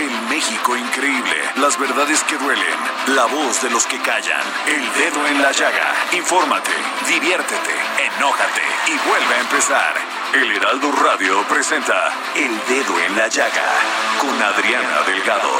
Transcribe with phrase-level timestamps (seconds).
[0.00, 1.36] El México increíble.
[1.56, 2.78] Las verdades que duelen.
[3.08, 4.40] La voz de los que callan.
[4.66, 5.92] El dedo en la llaga.
[6.12, 6.70] Infórmate,
[7.06, 7.74] diviértete,
[8.16, 9.94] enójate y vuelve a empezar.
[10.32, 13.74] El Heraldo Radio presenta El Dedo en la Llaga
[14.18, 15.50] con Adriana Delgado.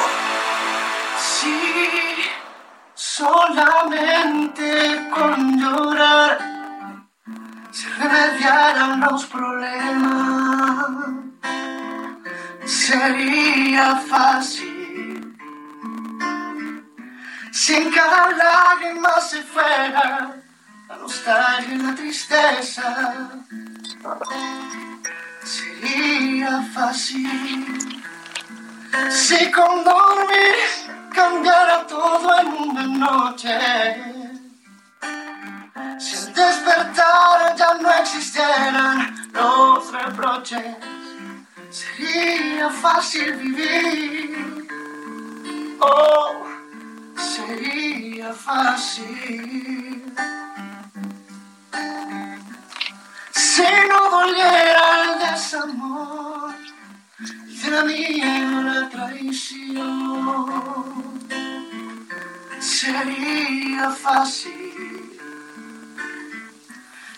[1.19, 2.25] Sí,
[2.95, 3.91] solamente
[5.13, 6.39] con llorar
[7.71, 10.51] se remediaran los problemas.
[12.71, 15.37] Sería fácil
[17.51, 20.37] si en cada lágrima se fuera
[20.89, 23.29] la nostalgia y la tristeza.
[25.43, 28.05] Sería fácil
[29.11, 30.55] si con dormir
[31.13, 33.59] cambiara todo en una noche.
[35.99, 41.00] Si al despertar ya no existieran los reproches,
[41.71, 44.69] sería fácil vivir.
[45.81, 46.45] Oh,
[47.17, 50.05] sería fácil.
[53.33, 56.55] Si no doliera el desamor
[57.19, 59.91] de la mía traición,
[62.59, 64.61] sería fácil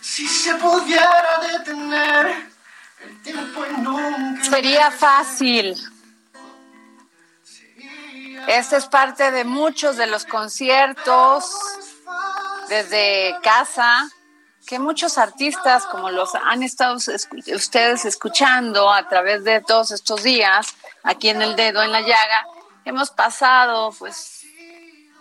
[0.00, 2.52] si se pudiera detener
[4.43, 5.77] Sería fácil.
[8.49, 11.45] Esta es parte de muchos de los conciertos
[12.69, 14.09] desde casa
[14.67, 16.97] que muchos artistas, como los han estado
[17.55, 22.47] ustedes escuchando a través de todos estos días, aquí en el dedo en la llaga,
[22.84, 24.47] hemos pasado, pues,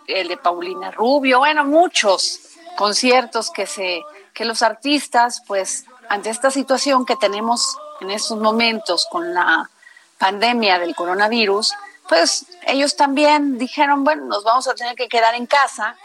[0.06, 2.40] el de Paulina Rubio, bueno, muchos
[2.76, 4.00] conciertos que se,
[4.32, 9.70] que los artistas, pues, ante esta situación que tenemos en estos momentos con la
[10.18, 11.72] pandemia del coronavirus,
[12.08, 15.96] pues ellos también dijeron, bueno, nos vamos a tener que quedar en casa,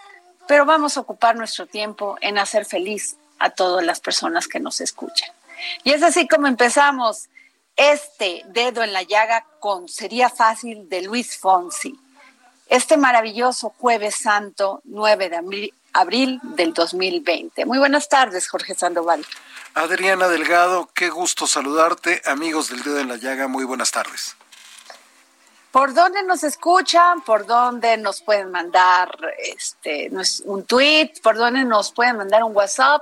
[0.47, 4.79] pero vamos a ocupar nuestro tiempo en hacer feliz a todas las personas que nos
[4.81, 5.29] escuchan.
[5.83, 7.27] Y es así como empezamos
[7.75, 11.99] este dedo en la llaga con Sería fácil de Luis Fonsi.
[12.69, 17.65] Este maravilloso jueves santo 9 de abri- abril del 2020.
[17.65, 19.25] Muy buenas tardes, Jorge Sandoval.
[19.73, 22.21] Adriana Delgado, qué gusto saludarte.
[22.25, 24.35] Amigos del Dedo en la Llaga, muy buenas tardes.
[25.71, 27.21] ¿Por dónde nos escuchan?
[27.21, 30.09] ¿Por dónde nos pueden mandar este,
[30.45, 31.13] un tweet?
[31.21, 33.01] ¿Por dónde nos pueden mandar un WhatsApp?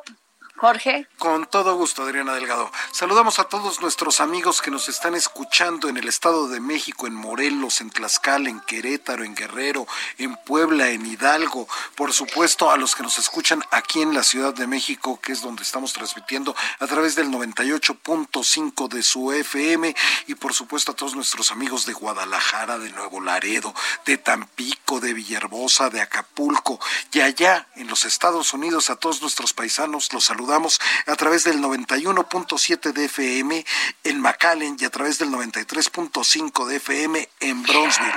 [0.57, 1.07] Jorge.
[1.17, 2.71] Con todo gusto, Adriana Delgado.
[2.91, 7.13] Saludamos a todos nuestros amigos que nos están escuchando en el Estado de México, en
[7.13, 9.85] Morelos, en Tlaxcala, en Querétaro, en Guerrero,
[10.17, 11.67] en Puebla, en Hidalgo.
[11.95, 15.41] Por supuesto, a los que nos escuchan aquí en la Ciudad de México, que es
[15.41, 19.94] donde estamos transmitiendo a través del 98.5 de su FM.
[20.27, 23.73] Y por supuesto, a todos nuestros amigos de Guadalajara, de Nuevo Laredo,
[24.05, 26.79] de Tampico, de Villahermosa, de Acapulco.
[27.11, 32.94] Y allá, en los Estados Unidos, a todos nuestros paisanos los a través del 91.7
[32.94, 33.66] de FM
[34.03, 38.13] en McAllen y a través del 93.5 de FM en Bronzeville.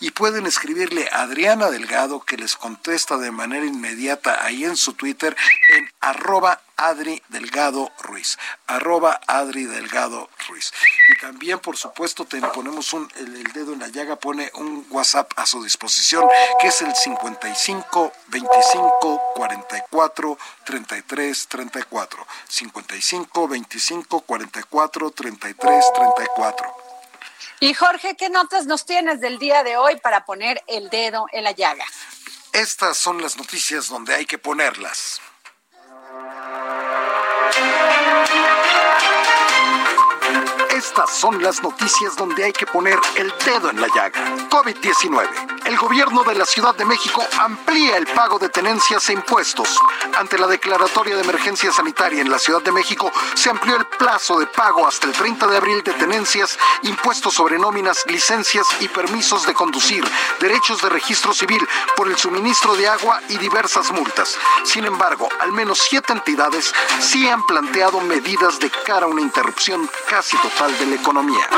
[0.00, 4.94] Y pueden escribirle a Adriana Delgado que les contesta de manera inmediata ahí en su
[4.94, 5.36] Twitter
[5.76, 10.72] en arroba Adri Delgado Ruiz, arroba Adri Delgado Ruiz.
[11.08, 14.86] Y también, por supuesto, te ponemos un, el, el dedo en la llaga, pone un
[14.90, 16.26] WhatsApp a su disposición,
[16.58, 22.26] que es el 55 25 44 33 34.
[22.48, 26.76] 55 25 44 33 34.
[27.60, 31.44] Y Jorge, ¿qué notas nos tienes del día de hoy para poner el dedo en
[31.44, 31.84] la llaga?
[32.54, 35.20] Estas son las noticias donde hay que ponerlas.
[36.22, 36.34] Thank
[38.64, 38.69] you.
[40.80, 44.24] Estas son las noticias donde hay que poner el dedo en la llaga.
[44.48, 45.66] COVID-19.
[45.66, 49.78] El gobierno de la Ciudad de México amplía el pago de tenencias e impuestos.
[50.16, 54.38] Ante la declaratoria de emergencia sanitaria en la Ciudad de México, se amplió el plazo
[54.38, 59.46] de pago hasta el 30 de abril de tenencias, impuestos sobre nóminas, licencias y permisos
[59.46, 60.02] de conducir,
[60.40, 61.60] derechos de registro civil
[61.94, 64.38] por el suministro de agua y diversas multas.
[64.64, 69.88] Sin embargo, al menos siete entidades sí han planteado medidas de cara a una interrupción
[70.08, 71.48] casi total de la economía.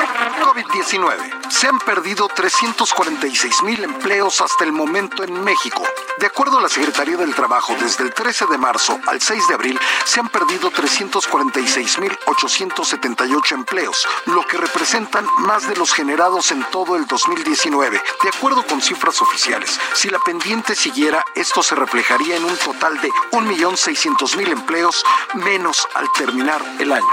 [0.42, 1.50] COVID-19.
[1.50, 5.82] Se han perdido 346 mil empleos hasta el momento en México.
[6.18, 9.54] De acuerdo a la Secretaría del Trabajo, desde el 13 de marzo al 6 de
[9.54, 16.50] abril se han perdido 346 mil 878 empleos, lo que representan más de los generados
[16.50, 18.02] en todo el 2019.
[18.22, 23.00] De acuerdo con cifras oficiales, si la pendiente siguiera, esto se reflejaría en un total
[23.00, 25.04] de 1.600.000 empleos
[25.34, 27.06] menos al terminar el año.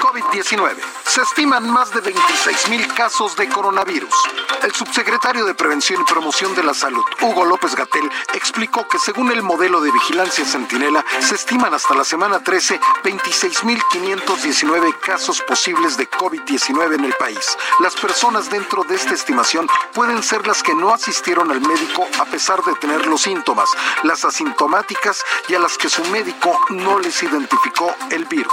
[0.00, 0.76] COVID-19.
[1.06, 4.14] Se estiman más de 26.000 casos de coronavirus.
[4.62, 9.32] El subsecretario de Prevención y Promoción de la Salud, Hugo López Gatel, explicó que según
[9.32, 16.10] el modelo de vigilancia centinela, se estiman hasta la semana 13 26.519 casos posibles de
[16.10, 17.56] COVID-19 en el país.
[17.80, 22.26] Las personas dentro de esta estimación pueden ser las que no asistieron al médico a
[22.26, 23.70] pesar de tener los síntomas,
[24.02, 28.52] las asintomáticas y a las que su médico no les identificó el virus.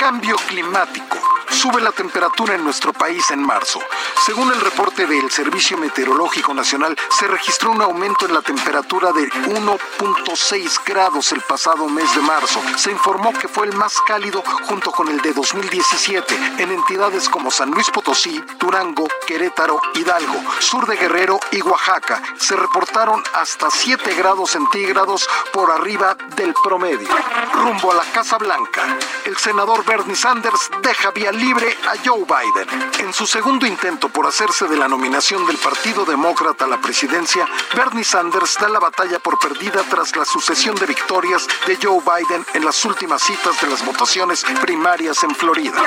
[0.00, 1.18] Cambio climático.
[1.50, 3.80] Sube la temperatura en nuestro país en marzo.
[4.26, 9.28] Según el reporte del Servicio Meteorológico Nacional, se registró un aumento en la temperatura de
[9.30, 12.60] 1.6 grados el pasado mes de marzo.
[12.76, 17.50] Se informó que fue el más cálido junto con el de 2017 en entidades como
[17.50, 22.22] San Luis Potosí, Durango, Querétaro, Hidalgo, sur de Guerrero y Oaxaca.
[22.38, 27.08] Se reportaron hasta 7 grados centígrados por arriba del promedio.
[27.54, 32.92] Rumbo a la Casa Blanca, el senador Bernie Sanders deja vía libre a Joe Biden.
[33.00, 37.46] En su segundo intento por hacerse de la nominación del Partido Demócrata a la presidencia,
[37.74, 42.44] Bernie Sanders da la batalla por perdida tras la sucesión de victorias de Joe Biden
[42.54, 45.82] en las últimas citas de las votaciones primarias en Florida.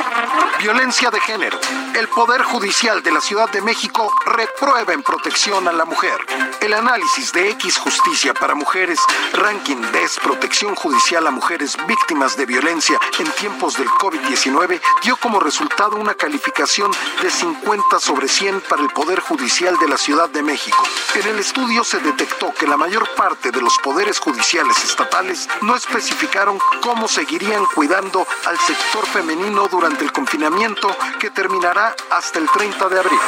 [0.60, 1.60] Violencia de género.
[1.94, 6.26] El Poder Judicial de la Ciudad de México reprueba en protección a la mujer.
[6.60, 9.00] El análisis de X Justicia para Mujeres,
[9.34, 15.40] ranking DES Protección Judicial a Mujeres Víctimas de Violencia en tiempos del COVID-19 dio como
[15.40, 16.92] resultado una calificación
[17.22, 20.84] de 50 sobre 100 para el Poder Judicial de la Ciudad de México.
[21.14, 25.76] En el estudio se detectó que la mayor parte de los poderes judiciales estatales no
[25.76, 32.90] especificaron cómo seguirían cuidando al sector femenino durante el confinamiento que terminará hasta el 30
[32.90, 33.20] de abril.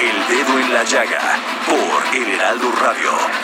[0.00, 3.41] El dedo en la llaga por El Heraldo Radio.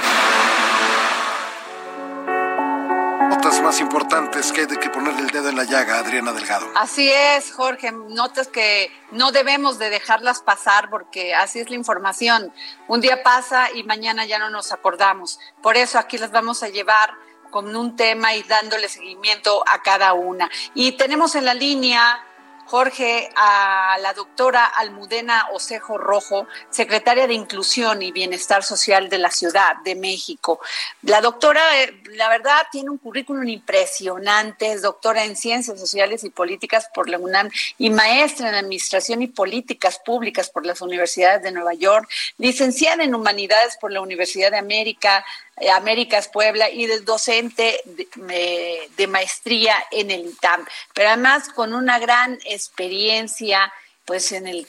[3.38, 6.66] Notas más importantes que hay de que ponerle el dedo en la llaga, Adriana Delgado.
[6.74, 7.92] Así es, Jorge.
[7.92, 12.52] Notas que no debemos de dejarlas pasar porque así es la información.
[12.88, 15.38] Un día pasa y mañana ya no nos acordamos.
[15.62, 17.14] Por eso aquí las vamos a llevar
[17.52, 20.50] con un tema y dándole seguimiento a cada una.
[20.74, 22.20] Y tenemos en la línea
[22.68, 29.30] Jorge, a la doctora Almudena Osejo Rojo, secretaria de Inclusión y Bienestar Social de la
[29.30, 30.60] Ciudad de México.
[31.00, 36.30] La doctora, eh, la verdad, tiene un currículum impresionante, es doctora en Ciencias Sociales y
[36.30, 37.48] Políticas por la UNAM
[37.78, 42.06] y maestra en Administración y Políticas Públicas por las Universidades de Nueva York,
[42.36, 45.24] licenciada en Humanidades por la Universidad de América,
[45.74, 51.98] Américas Puebla y del docente de, de, maestría en el ITAM, pero además con una
[51.98, 53.72] gran experiencia
[54.04, 54.66] pues en el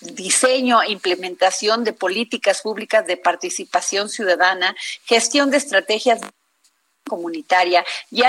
[0.00, 6.20] diseño e implementación de políticas públicas de participación ciudadana, gestión de estrategias
[7.06, 8.22] comunitaria y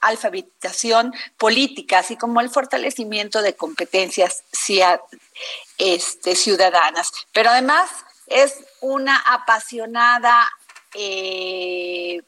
[0.00, 4.44] alfabetización política, así como el fortalecimiento de competencias
[5.78, 7.10] este, ciudadanas.
[7.32, 7.90] Pero además
[8.30, 10.50] es una apasionada,
[10.94, 12.22] eh,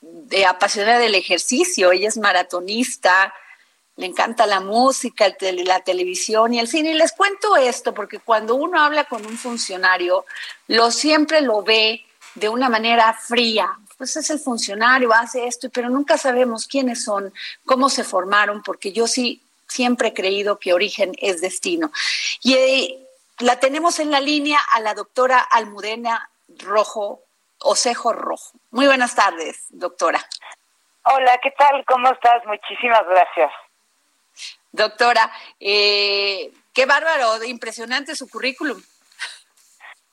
[0.00, 3.34] de apasionada del ejercicio, ella es maratonista,
[3.96, 6.92] le encanta la música, la televisión y el cine.
[6.92, 10.24] Y les cuento esto porque cuando uno habla con un funcionario,
[10.68, 13.68] lo siempre lo ve de una manera fría.
[13.98, 17.34] Pues es el funcionario, hace esto, pero nunca sabemos quiénes son,
[17.66, 21.92] cómo se formaron, porque yo sí siempre he creído que origen es destino.
[22.42, 23.09] Y eh,
[23.40, 27.22] la tenemos en la línea a la doctora Almudena Rojo,
[27.58, 28.52] Osejo Rojo.
[28.70, 30.20] Muy buenas tardes, doctora.
[31.04, 31.84] Hola, ¿qué tal?
[31.86, 32.44] ¿Cómo estás?
[32.46, 33.50] Muchísimas gracias.
[34.72, 38.80] Doctora, eh, qué bárbaro, impresionante su currículum.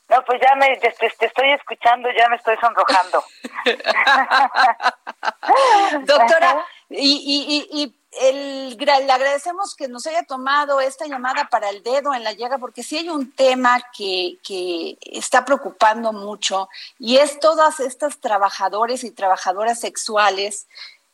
[0.09, 3.21] No, pues ya me te, te, estoy escuchando, ya me estoy sonrojando.
[6.05, 12.13] Doctora, Y, y, el, le agradecemos que nos haya tomado esta llamada para el dedo
[12.13, 17.39] en la llaga, porque sí hay un tema que, que está preocupando mucho y es
[17.39, 20.65] todas estas trabajadores y trabajadoras sexuales,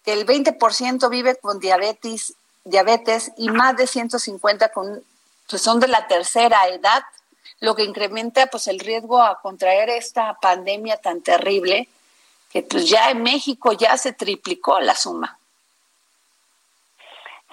[0.06, 5.04] que el 20% vive con diabetes, diabetes y más de 150 con,
[5.50, 7.04] pues son de la tercera edad,
[7.60, 11.88] lo que incrementa pues el riesgo a contraer esta pandemia tan terrible
[12.52, 15.38] que pues ya en México ya se triplicó la suma.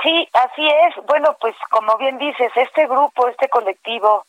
[0.02, 1.04] Sí, así es.
[1.06, 4.24] Bueno, pues como bien dices, este grupo, este colectivo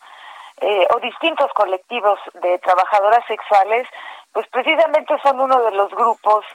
[0.60, 3.88] eh, o distintos colectivos de trabajadoras sexuales,
[4.34, 6.46] pues precisamente son uno de los grupos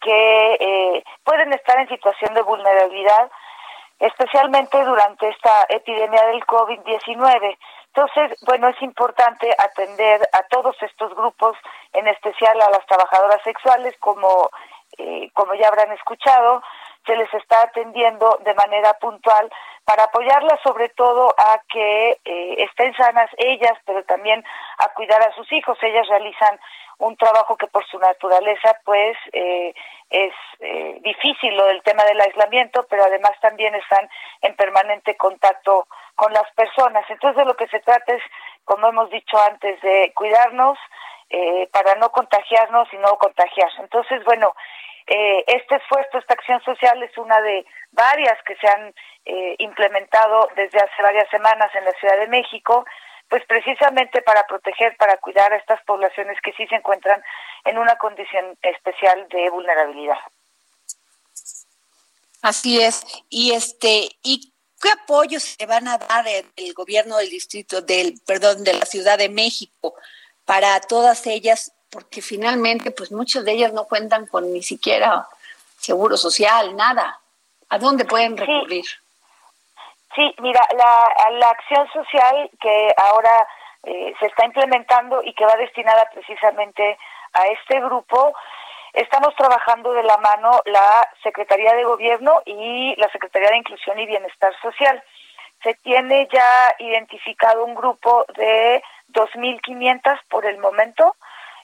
[0.00, 3.30] que eh, pueden estar en situación de vulnerabilidad,
[3.98, 7.56] especialmente durante esta epidemia del COVID-19.
[7.86, 11.56] Entonces, bueno, es importante atender a todos estos grupos,
[11.92, 14.50] en especial a las trabajadoras sexuales, como,
[14.98, 16.62] eh, como ya habrán escuchado,
[17.06, 19.50] se les está atendiendo de manera puntual
[19.84, 24.44] para apoyarlas sobre todo a que eh, estén sanas ellas, pero también
[24.78, 25.78] a cuidar a sus hijos.
[25.80, 26.58] Ellas realizan
[26.98, 29.72] un trabajo que por su naturaleza pues eh,
[30.10, 34.08] es eh, difícil lo del tema del aislamiento, pero además también están
[34.42, 35.86] en permanente contacto
[36.16, 37.04] con las personas.
[37.08, 38.22] Entonces de lo que se trata es,
[38.64, 40.78] como hemos dicho antes, de cuidarnos
[41.72, 43.68] para no contagiarnos y no contagiar.
[43.80, 44.54] Entonces, bueno,
[45.06, 48.92] eh, este esfuerzo, esta acción social es una de varias que se han
[49.24, 52.84] eh, implementado desde hace varias semanas en la Ciudad de México,
[53.28, 57.22] pues precisamente para proteger, para cuidar a estas poblaciones que sí se encuentran
[57.64, 60.18] en una condición especial de vulnerabilidad.
[62.42, 63.04] Así es.
[63.28, 66.24] Y este y qué apoyo se van a dar
[66.56, 69.94] el gobierno del distrito del perdón de la Ciudad de México
[70.44, 75.26] para todas ellas porque finalmente pues muchas de ellas no cuentan con ni siquiera
[75.78, 77.18] seguro social, nada.
[77.70, 78.84] ¿A dónde pueden recurrir?
[80.14, 83.48] Sí, mira, la, la acción social que ahora
[83.82, 86.98] eh, se está implementando y que va destinada precisamente
[87.32, 88.34] a este grupo,
[88.92, 94.04] estamos trabajando de la mano la Secretaría de Gobierno y la Secretaría de Inclusión y
[94.04, 95.02] Bienestar Social.
[95.62, 98.82] Se tiene ya identificado un grupo de
[99.14, 101.16] 2.500 por el momento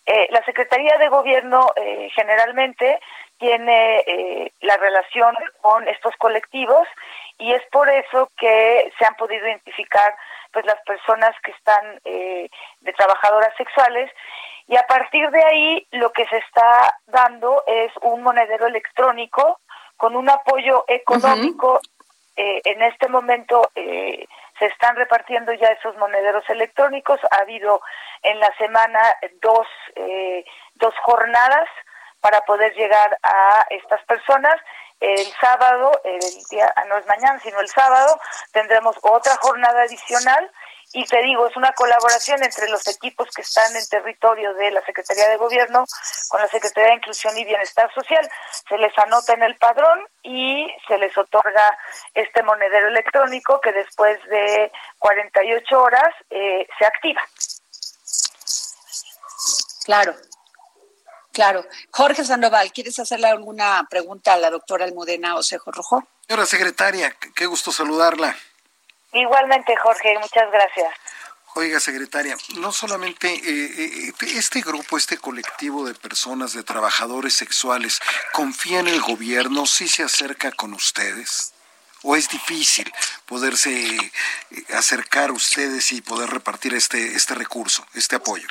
[0.04, 2.98] eh, la Secretaría de Gobierno eh, generalmente
[3.38, 6.88] tiene eh, la relación con estos colectivos
[7.38, 10.14] y es por eso que se han podido identificar
[10.52, 14.10] pues las personas que están de trabajadoras sexuales
[14.66, 19.60] y a partir de ahí lo que se está dando es un monedero electrónico
[19.96, 21.80] con un apoyo económico
[22.36, 23.70] en este momento
[24.62, 27.18] se están repartiendo ya esos monederos electrónicos.
[27.32, 27.80] Ha habido
[28.22, 29.00] en la semana
[29.40, 29.66] dos,
[29.96, 31.68] eh, dos jornadas
[32.20, 34.54] para poder llegar a estas personas.
[35.00, 38.20] El sábado, el día, no es mañana, sino el sábado,
[38.52, 40.48] tendremos otra jornada adicional
[40.94, 44.84] y te digo, es una colaboración entre los equipos que están en territorio de la
[44.84, 45.84] Secretaría de Gobierno
[46.28, 48.28] con la Secretaría de Inclusión y Bienestar Social.
[48.68, 51.78] Se les anota en el padrón y se les otorga
[52.14, 57.22] este monedero electrónico que después de 48 horas eh, se activa.
[59.84, 60.14] Claro,
[61.32, 61.64] claro.
[61.90, 66.06] Jorge Sandoval, ¿quieres hacerle alguna pregunta a la doctora Almudena Osejo Rojo?
[66.28, 68.36] Señora secretaria, qué gusto saludarla.
[69.12, 70.88] Igualmente, Jorge, muchas gracias.
[71.54, 78.00] Oiga, secretaria, no solamente eh, eh, este grupo, este colectivo de personas, de trabajadores sexuales,
[78.32, 81.52] confía en el gobierno, sí se acerca con ustedes,
[82.02, 82.90] o es difícil
[83.26, 84.10] poderse eh,
[84.74, 88.48] acercar a ustedes y poder repartir este este recurso, este apoyo.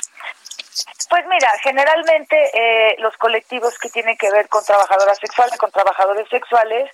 [1.08, 6.88] Pues mira, generalmente los colectivos que tienen que ver con trabajadoras sexuales, con trabajadores sexuales,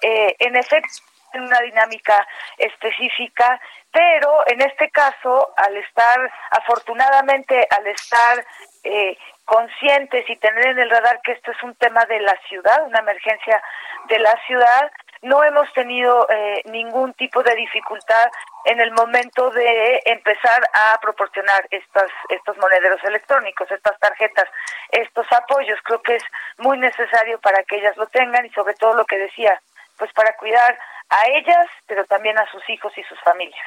[0.00, 3.60] en efecto en una dinámica específica,
[3.92, 8.44] pero en este caso, al estar, afortunadamente, al estar
[8.84, 12.86] eh, conscientes y tener en el radar que esto es un tema de la ciudad,
[12.86, 13.62] una emergencia
[14.08, 14.90] de la ciudad,
[15.22, 18.30] no hemos tenido eh, ningún tipo de dificultad
[18.64, 24.48] en el momento de empezar a proporcionar estas, estos monederos electrónicos, estas tarjetas,
[24.90, 25.78] estos apoyos.
[25.84, 26.24] Creo que es
[26.58, 29.60] muy necesario para que ellas lo tengan y sobre todo lo que decía,
[29.96, 30.76] pues para cuidar
[31.12, 33.66] a ellas, pero también a sus hijos y sus familias.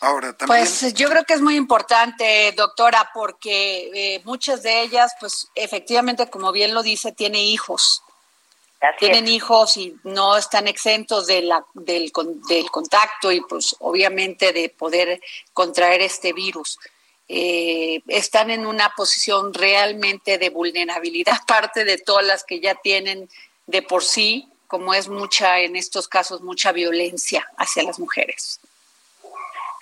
[0.00, 0.60] Ahora, también...
[0.60, 6.28] Pues yo creo que es muy importante, doctora, porque eh, muchas de ellas, pues efectivamente,
[6.30, 8.02] como bien lo dice, tiene hijos.
[8.98, 12.12] Tienen hijos y no están exentos de la, del,
[12.48, 15.22] del contacto y pues obviamente de poder
[15.54, 16.78] contraer este virus.
[17.26, 23.30] eh, están en una posición realmente de vulnerabilidad, parte de todas las que ya tienen
[23.66, 28.58] de por sí, como es mucha, en estos casos, mucha violencia hacia las mujeres.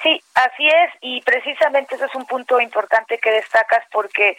[0.02, 4.36] Sí, así es, y precisamente eso es un punto importante que destacas porque,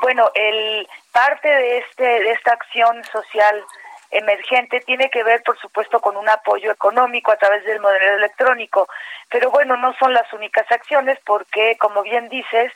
[0.00, 3.64] bueno, el parte de este de esta acción social
[4.12, 8.88] emergente tiene que ver, por supuesto, con un apoyo económico a través del modelo electrónico.
[9.28, 12.72] Pero bueno, no son las únicas acciones porque, como bien dices,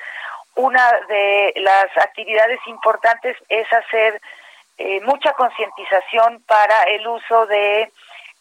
[0.56, 4.21] una de las actividades importantes es hacer
[4.78, 7.93] eh, mucha concientización para el uso de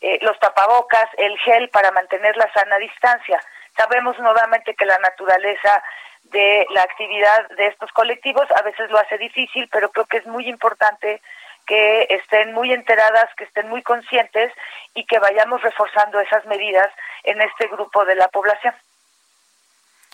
[0.02, 3.40] eh, los tapabocas, el gel para mantener la sana distancia.
[3.78, 5.84] Sabemos nuevamente que la naturaleza
[6.24, 10.25] de la actividad de estos colectivos a veces lo hace difícil, pero creo que es
[10.25, 11.22] muy importante
[11.66, 14.52] que estén muy enteradas, que estén muy conscientes
[14.94, 16.92] y que vayamos reforzando esas medidas
[17.24, 18.74] en este grupo de la población.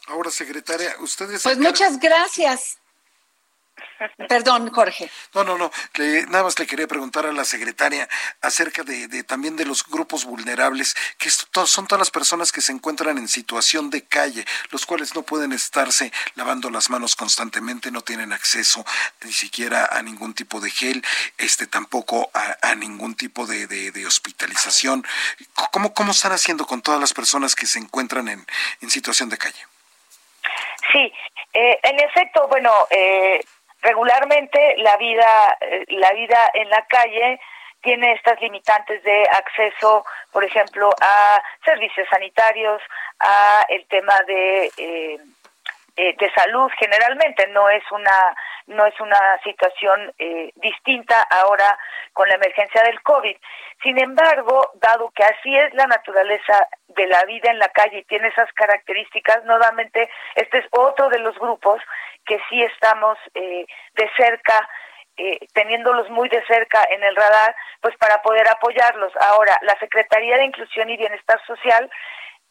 [0.08, 1.44] Ahora, secretaria, ustedes...
[1.44, 2.80] Pues muchas gracias.
[4.28, 5.10] Perdón, Jorge.
[5.34, 5.72] No, no, no.
[6.30, 8.08] nada más le quería preguntar a la secretaria
[8.42, 13.18] acerca de, también de los grupos vulnerables, que son todas las personas que se encuentran
[13.18, 18.34] en situación de calle, los cuales no pueden estarse lavando las manos constantemente, no tienen
[18.34, 18.86] acceso
[19.24, 21.04] ni siquiera a ningún tipo de gel,
[21.38, 25.06] este tampoco a, ningún tipo de, hospitalización.
[25.72, 28.46] ¿Cómo, ¿Cómo están haciendo con todas las personas que se encuentran en,
[28.90, 29.66] situación de calle?
[30.92, 31.12] Sí,
[31.54, 33.40] eh, en efecto, bueno, eh,
[33.82, 37.40] regularmente la vida eh, la vida en la calle
[37.82, 42.82] tiene estas limitantes de acceso, por ejemplo, a servicios sanitarios,
[43.20, 45.18] a el tema de eh,
[46.00, 48.36] eh, de salud generalmente no es una
[48.68, 50.14] no es una situación
[50.58, 51.76] distinta ahora
[52.14, 53.36] con la emergencia del COVID.
[53.82, 58.04] Sin embargo, dado que así es la naturaleza de la vida en la calle y
[58.04, 61.82] tiene esas características, nuevamente este es otro de los grupos
[62.26, 63.66] que sí estamos eh,
[63.96, 64.70] de cerca,
[65.18, 69.12] eh, teniéndolos muy de cerca en el radar, pues para poder apoyarlos.
[69.22, 71.90] Ahora, la Secretaría de Inclusión y Bienestar Social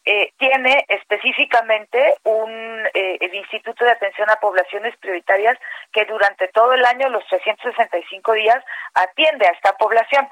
[0.09, 5.59] eh, tiene específicamente un el Instituto de Atención a Poblaciones Prioritarias
[5.93, 10.28] que durante todo el año, los 365 días, atiende a esta población.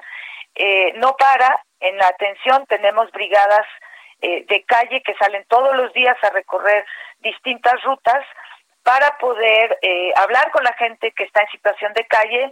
[0.95, 3.65] no para, en la atención tenemos brigadas
[4.21, 6.85] de calle que salen todos los días a recorrer
[7.19, 8.25] distintas rutas
[8.87, 12.51] para poder eh, hablar con la gente que está en situación de calle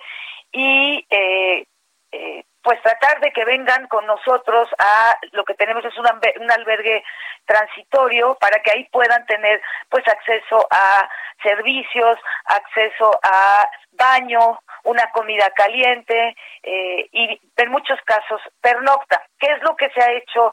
[0.52, 1.66] y eh,
[2.12, 7.04] eh, pues tratar de que vengan con nosotros a lo que tenemos es un, albergue
[7.46, 11.08] transitorio para que ahí puedan tener pues acceso a
[11.44, 19.24] servicios, acceso a baño, una comida caliente y en muchos casos pernocta.
[19.38, 20.52] ¿Qué es lo que se ha hecho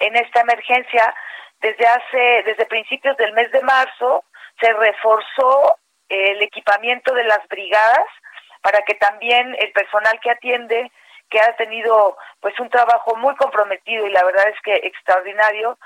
[0.00, 1.14] en esta emergencia?
[1.60, 4.22] Desde hace, desde principios del mes de marzo,
[4.60, 5.78] se reforzó
[6.10, 8.06] el equipamiento de las brigadas
[8.60, 10.92] para que también el personal que atiende,
[11.34, 15.76] que ha tenido pues un trabajo muy comprometido y la verdad es que extraordinario,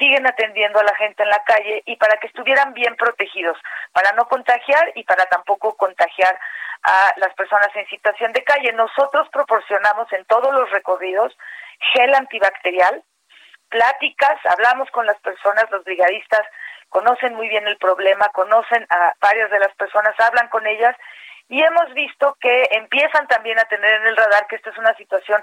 [0.00, 3.56] siguen atendiendo a la gente en la calle y para que estuvieran bien protegidos,
[3.92, 6.36] para no contagiar y para tampoco contagiar
[6.82, 8.72] a las personas en situación de calle.
[8.72, 11.38] Nosotros proporcionamos en todos los recorridos
[11.94, 13.04] gel antibacterial,
[13.68, 16.42] pláticas, hablamos con las personas, los brigadistas
[16.88, 20.96] conocen muy bien el problema, conocen a varias de las personas, hablan con ellas
[21.48, 24.94] y hemos visto que empiezan también a tener en el radar que esto es una
[24.94, 25.42] situación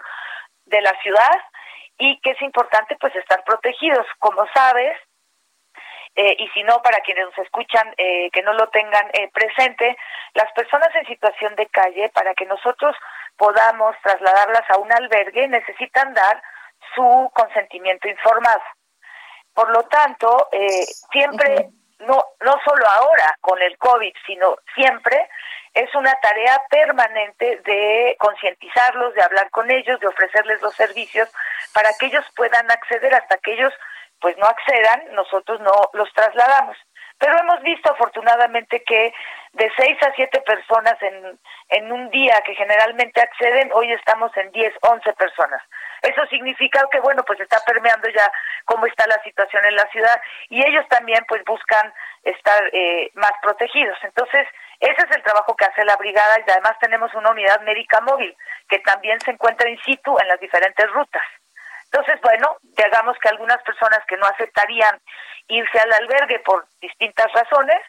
[0.65, 1.41] de la ciudad
[1.97, 4.05] y que es importante pues estar protegidos.
[4.19, 4.97] Como sabes,
[6.15, 9.97] eh, y si no, para quienes nos escuchan eh, que no lo tengan eh, presente,
[10.33, 12.95] las personas en situación de calle, para que nosotros
[13.37, 16.41] podamos trasladarlas a un albergue, necesitan dar
[16.95, 18.61] su consentimiento informado.
[19.53, 21.69] Por lo tanto, eh, siempre,
[22.07, 25.29] no, no solo ahora con el COVID, sino siempre,
[25.73, 31.29] es una tarea permanente de concientizarlos, de hablar con ellos, de ofrecerles los servicios
[31.73, 33.73] para que ellos puedan acceder hasta que ellos
[34.21, 36.77] pues no accedan, nosotros no los trasladamos.
[37.19, 39.13] Pero hemos visto afortunadamente que
[39.54, 44.52] de seis a siete personas en, en un día que generalmente acceden, hoy estamos en
[44.52, 45.62] diez, once personas.
[46.02, 48.30] Eso significa que, bueno, pues está permeando ya
[48.65, 53.32] cómo está la situación en la ciudad y ellos también pues buscan estar eh, más
[53.41, 53.97] protegidos.
[54.04, 54.47] Entonces,
[54.80, 58.36] ese es el trabajo que hace la brigada y además tenemos una unidad médica móvil
[58.67, 61.23] que también se encuentra in situ en las diferentes rutas.
[61.93, 64.99] Entonces, bueno, digamos que algunas personas que no aceptarían
[65.47, 67.79] irse al albergue por distintas razones,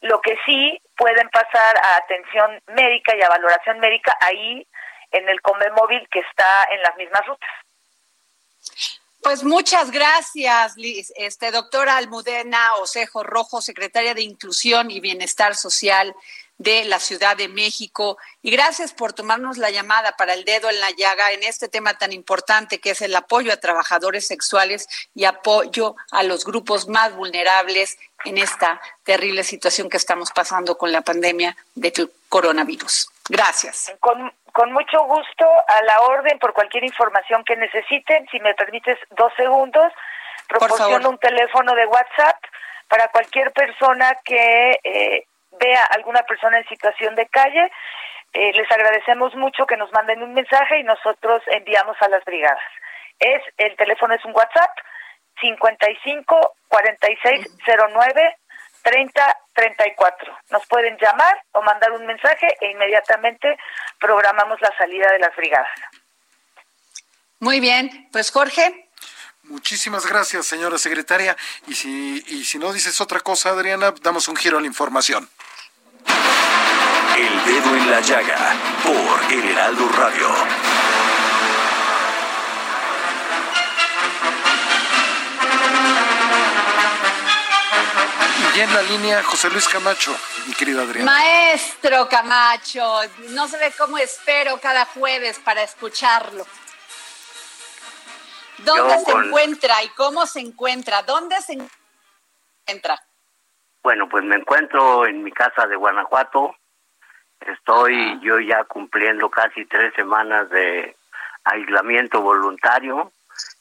[0.00, 4.66] lo que sí pueden pasar a atención médica y a valoración médica ahí
[5.12, 7.50] en el Come Móvil que está en las mismas rutas.
[9.22, 11.12] Pues muchas gracias, Liz.
[11.14, 16.16] Este, doctora Almudena Osejo Rojo, secretaria de Inclusión y Bienestar Social
[16.62, 18.18] de la Ciudad de México.
[18.42, 21.94] Y gracias por tomarnos la llamada para el dedo en la llaga en este tema
[21.94, 27.14] tan importante que es el apoyo a trabajadores sexuales y apoyo a los grupos más
[27.14, 31.92] vulnerables en esta terrible situación que estamos pasando con la pandemia de
[32.28, 33.08] coronavirus.
[33.28, 33.92] Gracias.
[34.00, 38.26] Con, con mucho gusto, a la orden por cualquier información que necesiten.
[38.30, 39.92] Si me permites dos segundos,
[40.48, 42.36] proporciono un teléfono de WhatsApp
[42.88, 45.26] para cualquier persona que eh,
[45.62, 47.70] vea alguna persona en situación de calle.
[48.32, 52.62] Eh, les agradecemos mucho que nos manden un mensaje y nosotros enviamos a las brigadas.
[53.18, 54.70] Es el teléfono es un WhatsApp
[55.40, 58.36] 55 4609
[58.82, 60.38] 3034.
[60.50, 63.56] Nos pueden llamar o mandar un mensaje e inmediatamente
[64.00, 65.70] programamos la salida de las brigadas.
[67.38, 68.88] Muy bien, pues Jorge.
[69.44, 71.36] Muchísimas gracias, señora secretaria.
[71.66, 75.28] Y si, y si no dices otra cosa, Adriana, damos un giro a la información.
[77.16, 80.28] El dedo en la llaga por El Heraldo Radio.
[88.54, 90.14] Y en la línea José Luis Camacho,
[90.46, 91.10] mi querida Adriana.
[91.10, 96.46] Maestro Camacho, no se ve cómo espero cada jueves para escucharlo.
[98.58, 101.02] ¿Dónde se encuentra y cómo se encuentra?
[101.02, 101.58] ¿Dónde se
[102.66, 103.02] encuentra?
[103.82, 106.54] Bueno, pues me encuentro en mi casa de Guanajuato.
[107.40, 110.94] Estoy yo ya cumpliendo casi tres semanas de
[111.44, 113.10] aislamiento voluntario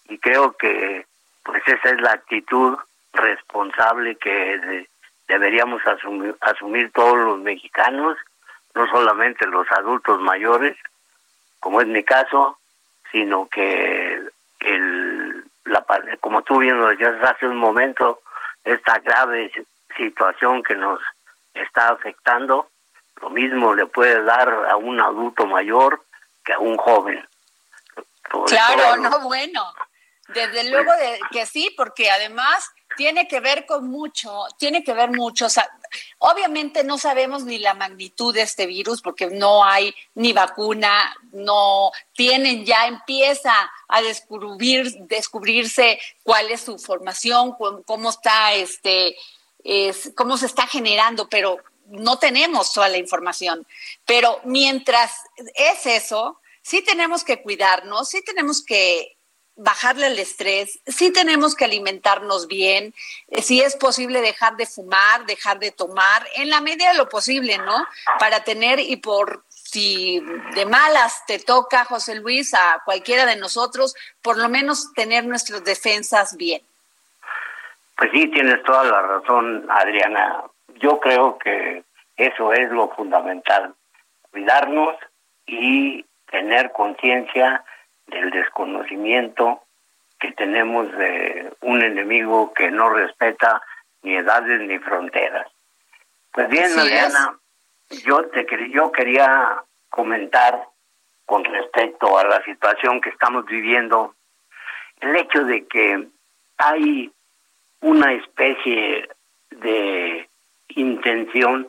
[0.07, 1.07] y creo que
[1.43, 2.77] pues esa es la actitud
[3.13, 4.87] responsable que
[5.27, 8.15] deberíamos asumir, asumir todos los mexicanos,
[8.75, 10.77] no solamente los adultos mayores,
[11.59, 12.59] como es mi caso,
[13.11, 14.21] sino que
[14.59, 15.83] el, la,
[16.19, 18.21] como tú bien lo decías hace un momento,
[18.63, 19.51] esta grave
[19.95, 20.99] situación que nos
[21.53, 22.69] está afectando,
[23.21, 26.03] lo mismo le puede dar a un adulto mayor
[26.43, 27.27] que a un joven.
[28.47, 29.63] claro, no, bueno.
[30.33, 35.11] Desde luego de, que sí, porque además tiene que ver con mucho, tiene que ver
[35.11, 35.47] mucho.
[36.19, 41.91] obviamente no sabemos ni la magnitud de este virus porque no hay ni vacuna, no
[42.13, 43.53] tienen, ya empieza
[43.87, 49.15] a descubrir, descubrirse cuál es su formación, cómo está este
[49.63, 53.65] es cómo se está generando, pero no tenemos toda la información.
[54.05, 55.11] Pero mientras
[55.55, 59.17] es eso, sí tenemos que cuidarnos, sí tenemos que
[59.55, 62.95] bajarle el estrés, sí tenemos que alimentarnos bien,
[63.43, 67.57] si es posible dejar de fumar, dejar de tomar, en la medida de lo posible,
[67.57, 67.85] ¿no?
[68.17, 70.21] Para tener y por si
[70.55, 75.63] de malas te toca, José Luis, a cualquiera de nosotros, por lo menos tener nuestras
[75.63, 76.61] defensas bien.
[78.01, 80.45] Pues sí, tienes toda la razón, Adriana.
[80.79, 81.83] Yo creo que
[82.15, 83.75] eso es lo fundamental,
[84.31, 84.95] cuidarnos
[85.45, 87.63] y tener conciencia
[88.07, 89.61] del desconocimiento
[90.19, 93.61] que tenemos de un enemigo que no respeta
[94.01, 95.45] ni edades ni fronteras.
[96.31, 97.37] Pues bien, Adriana,
[98.03, 100.67] yo te yo quería comentar
[101.27, 104.15] con respecto a la situación que estamos viviendo
[105.01, 106.07] el hecho de que
[106.57, 107.13] hay
[107.81, 109.09] una especie
[109.49, 110.29] de
[110.69, 111.67] intención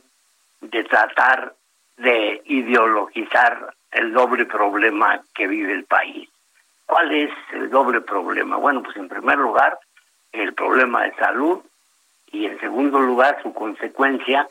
[0.60, 1.54] de tratar
[1.96, 6.28] de ideologizar el doble problema que vive el país.
[6.86, 8.56] ¿Cuál es el doble problema?
[8.56, 9.78] Bueno, pues en primer lugar,
[10.32, 11.60] el problema de salud
[12.30, 14.46] y en segundo lugar, su consecuencia,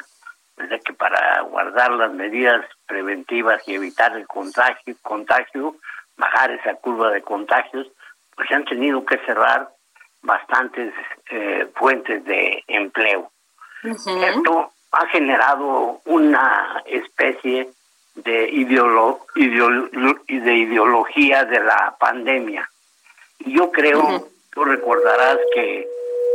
[0.58, 5.76] de que para guardar las medidas preventivas y evitar el contagio, contagio,
[6.17, 7.88] bajar esa curva de contagios,
[8.36, 9.69] pues se han tenido que cerrar
[10.22, 10.94] bastantes
[11.30, 13.32] eh, fuentes de empleo.
[13.84, 17.70] Esto ha generado una especie
[18.16, 22.70] de, ideolo de ideología de la pandemia.
[23.40, 25.88] Y yo creo, tú recordarás que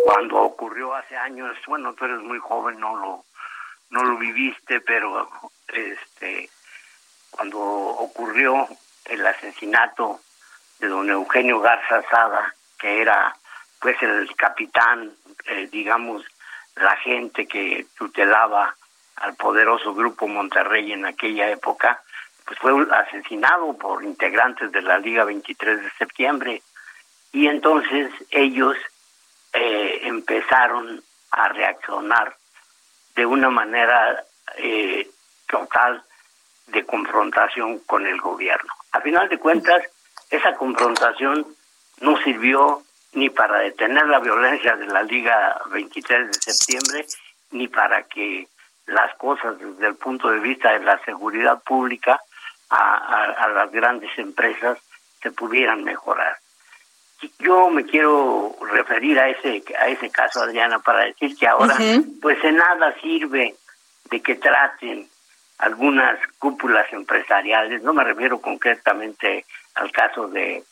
[0.04, 3.24] cuando ocurrió hace años, bueno, tú eres muy joven, no lo,
[3.90, 5.28] no lo viviste, pero
[5.68, 6.48] este
[7.30, 8.66] cuando ocurrió
[9.04, 10.20] el asesinato
[10.78, 13.36] de don Eugenio Garza Sada, que era
[13.80, 15.12] pues el capitán,
[15.46, 16.24] eh, digamos,
[16.76, 18.74] la gente que tutelaba
[19.16, 22.02] al poderoso grupo Monterrey en aquella época,
[22.44, 26.62] pues fue asesinado por integrantes de la Liga 23 de septiembre.
[27.32, 28.76] Y entonces ellos
[29.52, 32.36] eh, empezaron a reaccionar
[33.14, 34.24] de una manera
[34.58, 35.08] eh,
[35.48, 36.04] total
[36.68, 38.72] de confrontación con el gobierno.
[38.92, 39.82] A final de cuentas,
[40.30, 41.46] esa confrontación
[42.00, 42.82] no sirvió
[43.16, 47.06] ni para detener la violencia de la Liga 23 de septiembre,
[47.50, 48.46] ni para que
[48.86, 52.20] las cosas desde el punto de vista de la seguridad pública
[52.68, 54.78] a, las grandes empresas
[55.22, 56.36] se pudieran mejorar.
[57.38, 61.74] Yo me quiero referir a ese a ese caso, Adriana, para decir que ahora,
[62.20, 63.54] pues en nada sirve
[64.10, 65.08] de que traten
[65.58, 70.62] algunas cúpulas empresariales, no me refiero concretamente al caso de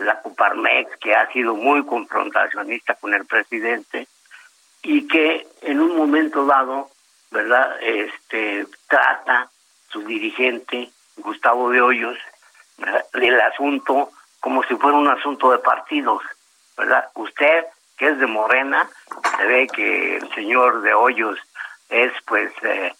[0.00, 4.06] la Coparmex, que ha sido muy confrontacionista con el presidente
[4.82, 6.90] y que en un momento dado,
[7.30, 7.76] ¿verdad?
[7.82, 9.48] Este trata
[9.88, 12.18] su dirigente Gustavo de Hoyos
[13.12, 14.10] del asunto
[14.40, 16.22] como si fuera un asunto de partidos,
[16.76, 17.10] ¿verdad?
[17.14, 17.66] Usted
[17.98, 18.88] que es de Morena,
[19.36, 21.38] se ve que el señor de Hoyos
[21.90, 22.94] es pues eh,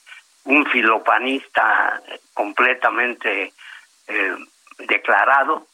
[0.45, 2.03] un filopanista
[2.35, 3.55] completamente
[4.09, 4.37] eh,
[4.81, 5.67] declarado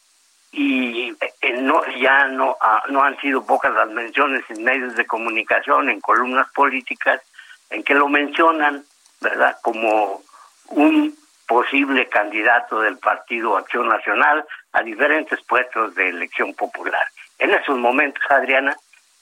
[0.57, 5.07] y eh, no ya no ah, no han sido pocas las menciones en medios de
[5.07, 7.21] comunicación en columnas políticas
[7.69, 8.83] en que lo mencionan
[9.21, 10.23] verdad como
[10.69, 11.15] un
[11.47, 17.07] posible candidato del Partido Acción Nacional a diferentes puestos de elección popular.
[17.39, 18.75] En esos momentos Adriana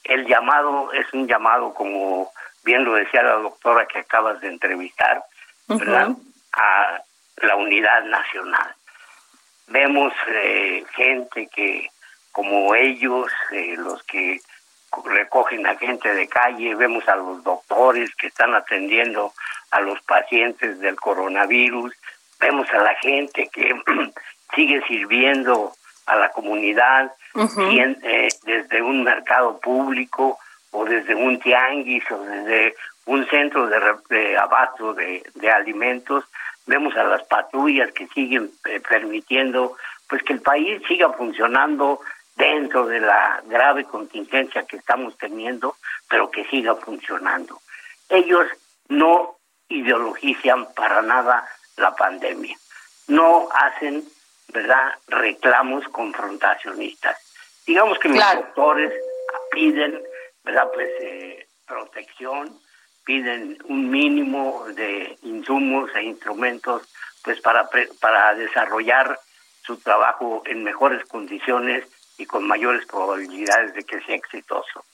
[0.04, 2.30] el llamado es un llamado como
[2.64, 5.24] bien lo decía la doctora que acabas de entrevistar
[5.66, 6.10] verdad
[6.52, 7.02] a
[7.38, 8.76] la unidad nacional
[9.68, 11.88] vemos eh, gente que
[12.32, 14.40] como ellos, eh, los que
[15.04, 19.32] recogen a gente de calle, vemos a los doctores que están atendiendo
[19.70, 21.92] a los pacientes del coronavirus,
[22.40, 23.72] vemos a la gente que
[24.54, 25.72] sigue sirviendo
[26.06, 27.12] a la comunidad
[27.70, 30.38] eh, desde un mercado público
[30.72, 32.74] o desde un tianguis o desde
[33.06, 36.24] un centro de, de abasto de, de alimentos
[36.66, 39.76] vemos a las patrullas que siguen eh, permitiendo
[40.08, 42.00] pues que el país siga funcionando
[42.36, 45.76] dentro de la grave contingencia que estamos teniendo,
[46.08, 47.60] pero que siga funcionando.
[48.08, 48.46] Ellos
[48.88, 49.36] no
[49.68, 52.56] ideologizan para nada la pandemia,
[53.08, 54.04] no hacen,
[54.52, 57.16] ¿verdad?, reclamos confrontacionistas.
[57.66, 58.92] Digamos que los doctores
[59.50, 60.02] piden,
[60.44, 62.60] ¿verdad?, pues eh, protección,
[63.04, 66.82] piden un mínimo de insumos e instrumentos
[67.22, 67.68] pues para
[68.00, 69.18] para desarrollar
[69.64, 71.84] su trabajo en mejores condiciones
[72.18, 74.84] y con mayores probabilidades de que sea exitoso.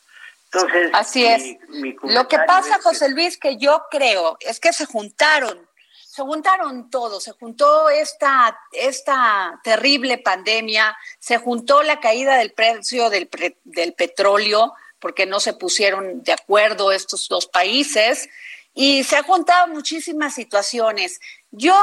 [0.53, 1.57] Entonces, así es.
[2.03, 5.69] Lo que pasa, José Luis, que yo creo es que se juntaron,
[6.07, 13.11] se juntaron todos, se juntó esta, esta terrible pandemia, se juntó la caída del precio
[13.11, 13.29] del,
[13.63, 18.29] del petróleo, porque no se pusieron de acuerdo estos dos países
[18.75, 21.21] y se han juntado muchísimas situaciones.
[21.51, 21.75] Yo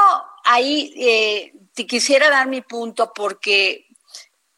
[0.44, 3.86] ahí eh, te quisiera dar mi punto porque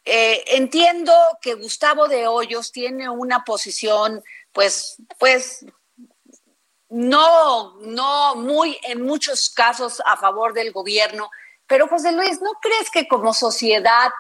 [0.05, 5.65] eh, entiendo que Gustavo de Hoyos tiene una posición, pues, pues,
[6.89, 11.31] no, no muy, en muchos casos a favor del gobierno,
[11.67, 14.11] pero José Luis, ¿no crees que como sociedad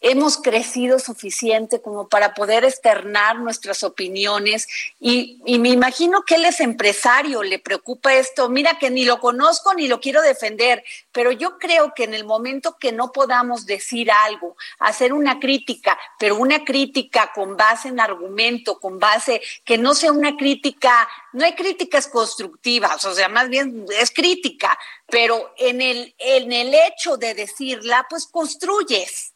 [0.00, 4.68] hemos crecido suficiente como para poder externar nuestras opiniones
[5.00, 9.74] y, me imagino que él es empresario, le preocupa esto, mira que ni lo conozco
[9.74, 14.10] ni lo quiero defender, pero yo creo que en el momento que no podamos decir
[14.10, 19.94] algo, hacer una crítica, pero una crítica con base en argumento, con base que no
[19.94, 24.78] sea una crítica, no hay críticas constructivas, o sea, más bien es crítica,
[25.08, 29.32] pero en el, en el hecho de decirla, pues construyes.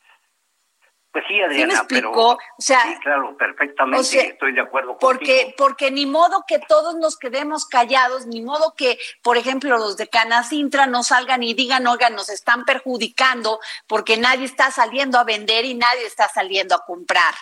[1.12, 6.06] Pues sí, Adriana, pero o sea, sí, claro, perfectamente estoy de acuerdo porque, Porque ni
[6.06, 11.02] modo que todos nos quedemos callados, ni modo que, por ejemplo, los de Canacintra no
[11.02, 16.06] salgan y digan, oigan, nos están perjudicando porque nadie está saliendo a vender y nadie
[16.06, 17.34] está saliendo a comprar.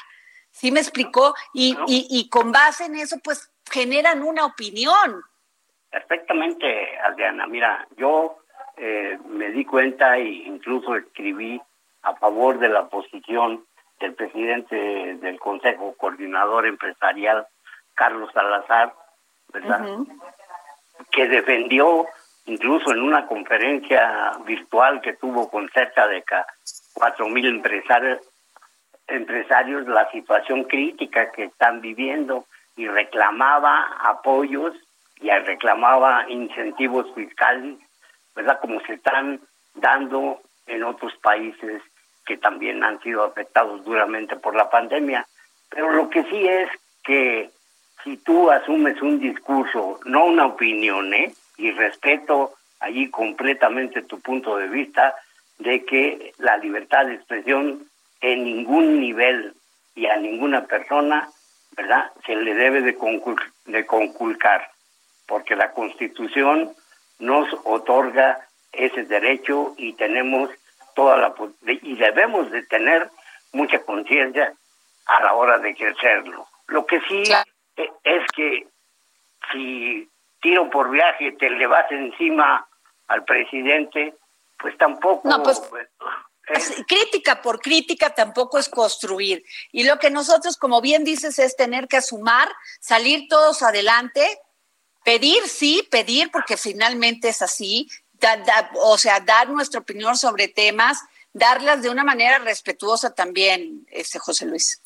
[0.50, 1.35] ¿Sí me explicó?
[1.52, 5.22] Y, y, y con base en eso, pues generan una opinión.
[5.90, 7.46] Perfectamente, Adriana.
[7.46, 8.38] Mira, yo
[8.78, 11.61] eh, me di cuenta e incluso escribí
[12.02, 13.64] a favor de la posición
[14.00, 17.46] del presidente del Consejo Coordinador Empresarial,
[17.94, 18.94] Carlos Salazar,
[19.52, 19.84] ¿verdad?
[21.11, 22.06] Que defendió
[22.46, 26.24] incluso en una conferencia virtual que tuvo con cerca de
[26.94, 28.20] cuatro mil empresarios,
[29.06, 34.74] empresarios la situación crítica que están viviendo y reclamaba apoyos
[35.20, 37.78] y reclamaba incentivos fiscales,
[38.34, 38.61] ¿verdad?
[38.61, 39.40] Como se están
[39.74, 41.82] dando en otros países
[42.29, 45.27] que también han sido afectados duramente por la pandemia.
[45.71, 46.69] Pero lo que sí es
[47.03, 47.51] que
[48.05, 51.33] si tú asumes un discurso, no una opinión, ¿eh?
[51.57, 55.14] y respeto allí completamente tu punto de vista
[55.59, 57.87] de que la libertad de expresión
[58.21, 59.55] en ningún nivel
[59.95, 61.31] y a ninguna persona,
[61.77, 62.12] ¿verdad?
[62.27, 62.95] Se le debe de,
[63.64, 64.71] de conculcar,
[65.27, 66.75] porque la Constitución
[67.21, 70.51] nos otorga ese derecho y tenemos
[70.98, 71.32] toda la
[71.64, 73.08] y debemos de tener
[73.52, 74.52] mucha conciencia
[75.06, 76.48] a la hora de ejercerlo.
[76.66, 77.22] Lo que sí
[77.76, 78.66] e, es que
[79.52, 80.11] si
[80.42, 82.66] tiro por viaje te le vas encima
[83.06, 84.12] al presidente,
[84.58, 85.28] pues tampoco...
[85.28, 85.62] No, pues,
[86.88, 89.44] crítica por crítica tampoco es construir.
[89.70, 92.48] Y lo que nosotros, como bien dices, es tener que sumar,
[92.80, 94.26] salir todos adelante,
[95.04, 97.88] pedir, sí, pedir, porque finalmente es así,
[98.74, 101.02] o sea, dar nuestra opinión sobre temas,
[101.33, 104.83] darlas de una manera respetuosa también, este José Luis.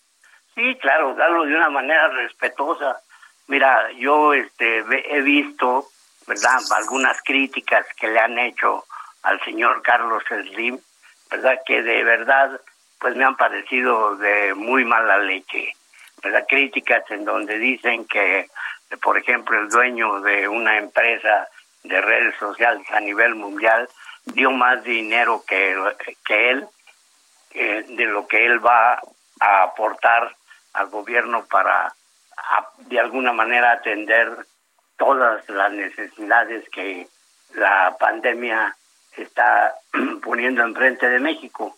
[0.55, 3.01] Sí, claro, darlo de una manera respetuosa.
[3.47, 5.89] Mira, yo este, he visto,
[6.27, 8.85] ¿verdad?, algunas críticas que le han hecho
[9.23, 10.79] al señor Carlos Slim,
[11.31, 12.61] ¿verdad?, que de verdad,
[13.01, 15.75] pues me han parecido de muy mala leche,
[16.23, 18.49] ¿verdad?, críticas en donde dicen que,
[19.01, 21.49] por ejemplo, el dueño de una empresa
[21.83, 23.89] de redes sociales a nivel mundial
[24.25, 25.77] dio más dinero que,
[26.25, 26.69] que él,
[27.55, 29.01] eh, de lo que él va
[29.41, 30.35] a aportar
[30.75, 31.93] al gobierno para
[32.79, 34.47] de alguna manera atender
[34.97, 37.07] todas las necesidades que
[37.55, 38.77] la pandemia
[39.17, 39.75] está
[40.23, 41.77] poniendo enfrente de México.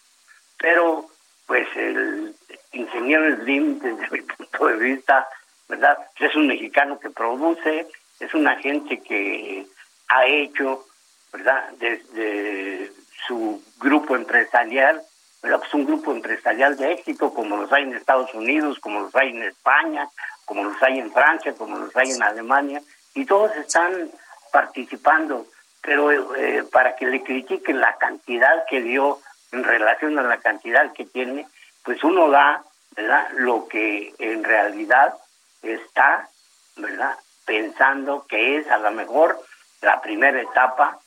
[0.58, 1.06] Pero,
[1.46, 2.34] pues, el
[2.72, 5.28] ingeniero Slim, desde mi punto de vista,
[5.68, 5.98] ¿verdad?
[6.18, 7.88] Es un mexicano que produce,
[8.20, 9.66] es una gente que
[10.08, 10.86] ha hecho,
[11.32, 11.70] ¿verdad?
[11.78, 12.92] Desde
[13.26, 15.02] su grupo empresarial,
[15.42, 15.58] ¿verdad?
[15.58, 19.30] Pues un grupo empresarial de éxito, como los hay en Estados Unidos, como los hay
[19.30, 20.08] en España,
[20.44, 22.82] como los hay en Francia, como los hay en Alemania,
[23.14, 24.10] y todos están
[24.52, 25.46] participando,
[25.80, 29.20] pero eh, para que le critiquen la cantidad que dio
[29.52, 31.46] en relación a la cantidad que tiene,
[31.84, 32.64] pues uno da,
[32.96, 33.28] ¿verdad?
[33.34, 35.14] Lo que en realidad
[35.62, 36.28] está,
[36.76, 37.16] ¿verdad?
[37.44, 39.38] Pensando que es a lo mejor
[39.84, 40.98] la primera etapa,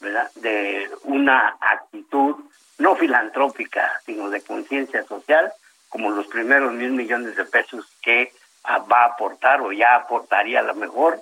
[0.00, 0.30] ¿verdad?
[0.36, 2.36] De una actitud
[2.78, 5.52] no filantrópica, sino de conciencia social,
[5.88, 8.32] como los primeros mil millones de pesos que
[8.68, 11.20] va a aportar o ya aportaría a lo mejor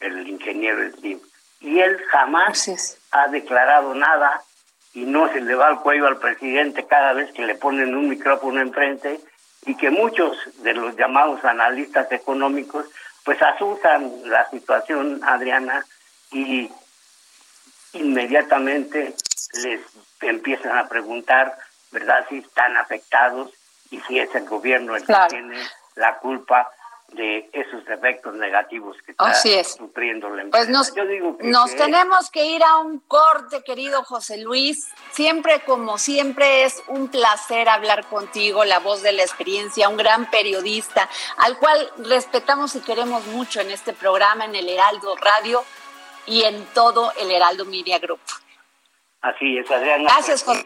[0.00, 1.20] el ingeniero Slim.
[1.60, 4.42] Y él jamás ha declarado nada
[4.94, 8.08] y no se le va al cuello al presidente cada vez que le ponen un
[8.08, 9.20] micrófono enfrente
[9.66, 12.86] y que muchos de los llamados analistas económicos
[13.24, 15.84] pues asustan la situación, Adriana,
[16.32, 16.70] y
[17.92, 19.14] inmediatamente
[19.62, 19.80] les
[20.20, 21.56] empiezan a preguntar,
[21.90, 23.52] ¿verdad?, si están afectados
[23.90, 25.58] y si es el gobierno el que tiene
[25.94, 26.70] la culpa
[27.12, 29.32] de esos efectos negativos que está
[29.64, 30.92] sufriendo la pues empresa.
[30.94, 34.88] Pues nos, nos tenemos que ir a un corte, querido José Luis.
[35.12, 40.28] Siempre, como siempre, es un placer hablar contigo, la voz de la experiencia, un gran
[40.30, 41.08] periodista,
[41.38, 45.64] al cual respetamos y queremos mucho en este programa, en el Heraldo Radio
[46.26, 48.20] y en todo el Heraldo Media Group.
[49.22, 50.04] Así es, Adriana.
[50.04, 50.62] Gracias, pues,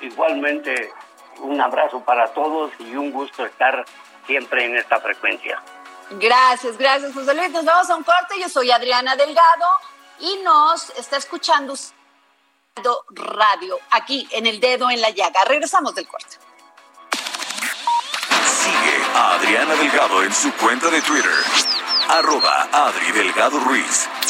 [0.00, 0.92] Igualmente,
[1.40, 3.84] un abrazo para todos y un gusto estar
[4.26, 5.62] siempre en esta frecuencia.
[6.10, 7.50] Gracias, gracias, José Luis.
[7.50, 8.40] Nos vamos a un corte.
[8.40, 9.66] Yo soy Adriana Delgado
[10.20, 11.74] y nos está escuchando
[13.10, 15.44] Radio aquí en el dedo en la llaga.
[15.46, 16.38] Regresamos del corte.
[18.46, 21.30] Sigue a Adriana Delgado en su cuenta de Twitter,
[22.08, 24.08] arroba Adri Delgado Ruiz.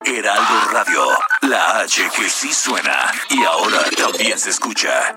[0.00, 1.08] Heraldo Radio,
[1.42, 5.16] la H que sí suena y ahora también se escucha.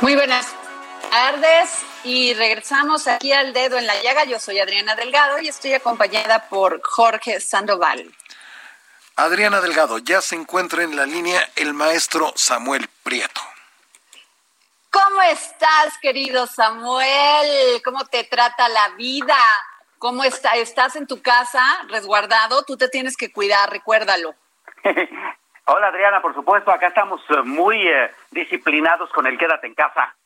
[0.00, 0.46] Muy buenas
[1.10, 1.70] tardes
[2.04, 4.24] y regresamos aquí al dedo en la llaga.
[4.24, 8.12] Yo soy Adriana Delgado y estoy acompañada por Jorge Sandoval.
[9.16, 13.47] Adriana Delgado, ya se encuentra en la línea el maestro Samuel Prieto.
[15.04, 17.80] ¿Cómo estás, querido Samuel?
[17.84, 19.36] ¿Cómo te trata la vida?
[19.98, 20.56] ¿Cómo está?
[20.56, 22.64] ¿Estás en tu casa resguardado?
[22.64, 24.34] Tú te tienes que cuidar, recuérdalo.
[25.66, 30.16] Hola Adriana, por supuesto, acá estamos eh, muy eh, disciplinados con el quédate en casa.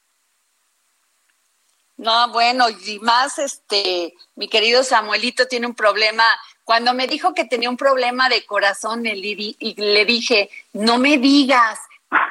[1.99, 6.25] No, bueno, y más este, mi querido Samuelito tiene un problema.
[6.65, 11.79] Cuando me dijo que tenía un problema de corazón, y le dije, no me digas,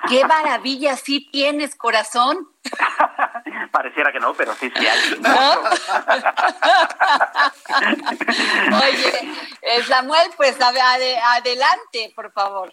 [0.07, 2.49] qué maravilla, sí tienes corazón.
[3.71, 5.13] Pareciera que no, pero sí, sí hay.
[8.83, 12.71] Oye, eh, Samuel, pues adelante, por favor.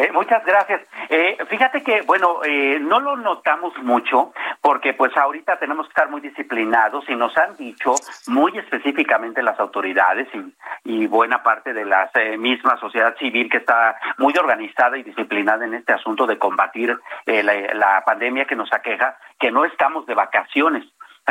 [0.00, 0.80] Eh, muchas gracias.
[1.10, 4.32] Eh, fíjate que, bueno, eh, no lo notamos mucho
[4.62, 7.94] porque pues ahorita tenemos que estar muy disciplinados y nos han dicho
[8.28, 10.26] muy específicamente las autoridades
[10.84, 15.74] y, buena parte de la misma sociedad civil que está muy organizada y disciplinada en
[15.74, 16.96] este asunto de combatir
[17.26, 20.84] la pandemia que nos aqueja, que no estamos de vacaciones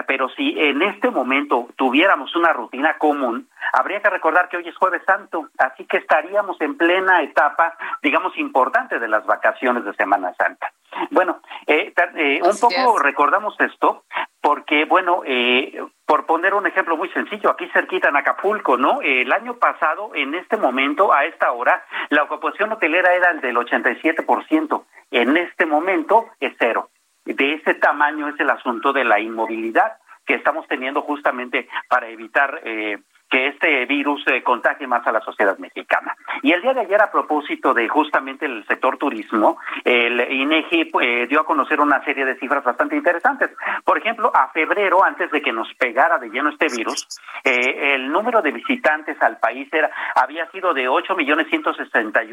[0.08, 4.76] pero si en este momento tuviéramos una rutina común, habría que recordar que hoy es
[4.76, 10.34] jueves santo, así que estaríamos en plena etapa, digamos, importante de las vacaciones de Semana
[10.36, 10.72] Santa.
[11.12, 14.04] Bueno, eh, eh, un poco recordamos esto
[14.41, 19.02] porque, bueno, eh, por poner un ejemplo muy sencillo, aquí cerquita en Acapulco, ¿no?
[19.02, 24.86] El año pasado, en este momento, a esta hora, la ocupación hotelera era del 87%.
[25.12, 26.89] En este momento es cero
[27.34, 29.98] de ese tamaño es el asunto de la inmovilidad
[30.30, 33.00] que estamos teniendo justamente para evitar eh,
[33.32, 36.16] que este virus eh, contagie más a la sociedad mexicana.
[36.44, 41.28] Y el día de ayer, a propósito de justamente el sector turismo, el INEGI eh,
[41.28, 43.50] dio a conocer una serie de cifras bastante interesantes.
[43.84, 47.08] Por ejemplo, a febrero, antes de que nos pegara de lleno este virus,
[47.44, 51.72] el número de visitantes al país era había sido de ocho millones ciento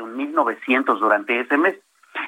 [0.07, 1.77] mil novecientos durante ese mes.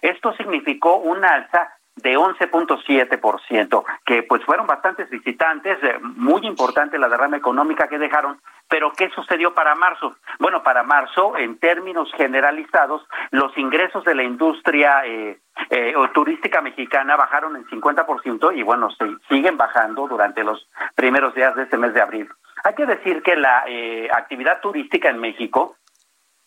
[0.01, 7.09] Esto significó una alza de 11.7%, que pues fueron bastantes visitantes, eh, muy importante la
[7.09, 10.17] derrama económica que dejaron, pero ¿qué sucedió para marzo?
[10.39, 15.39] Bueno, para marzo, en términos generalizados, los ingresos de la industria eh,
[15.71, 21.55] eh, turística mexicana bajaron en 50% y bueno, se, siguen bajando durante los primeros días
[21.57, 22.29] de este mes de abril.
[22.65, 23.65] Hay que decir que la
[24.13, 25.77] actividad turística en México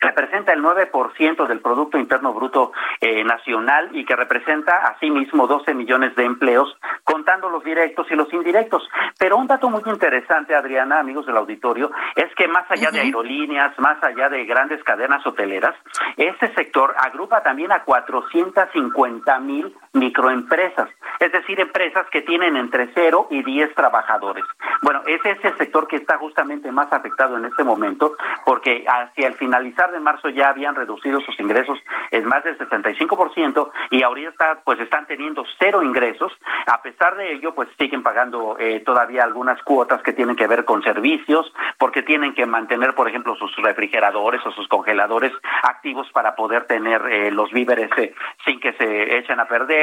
[0.01, 6.15] representa el 9% del Producto Interno Bruto eh, Nacional y que representa asimismo 12 millones
[6.15, 8.83] de empleos, contando los directos y los indirectos.
[9.17, 13.77] Pero un dato muy interesante, Adriana, amigos del auditorio, es que más allá de aerolíneas,
[13.79, 15.75] más allá de grandes cadenas hoteleras,
[16.17, 20.89] este sector agrupa también a 450 mil microempresas,
[21.19, 24.45] es decir, empresas que tienen entre 0 y 10 trabajadores.
[24.81, 28.15] Bueno, ese es el sector que está justamente más afectado en este momento,
[28.45, 31.77] porque hacia el finalizar de marzo ya habían reducido sus ingresos
[32.11, 36.31] en más del 65% y ahorita pues están teniendo cero ingresos.
[36.67, 40.65] A pesar de ello, pues siguen pagando eh, todavía algunas cuotas que tienen que ver
[40.65, 45.33] con servicios, porque tienen que mantener, por ejemplo, sus refrigeradores o sus congeladores
[45.63, 48.13] activos para poder tener eh, los víveres eh,
[48.45, 49.80] sin que se echen a perder.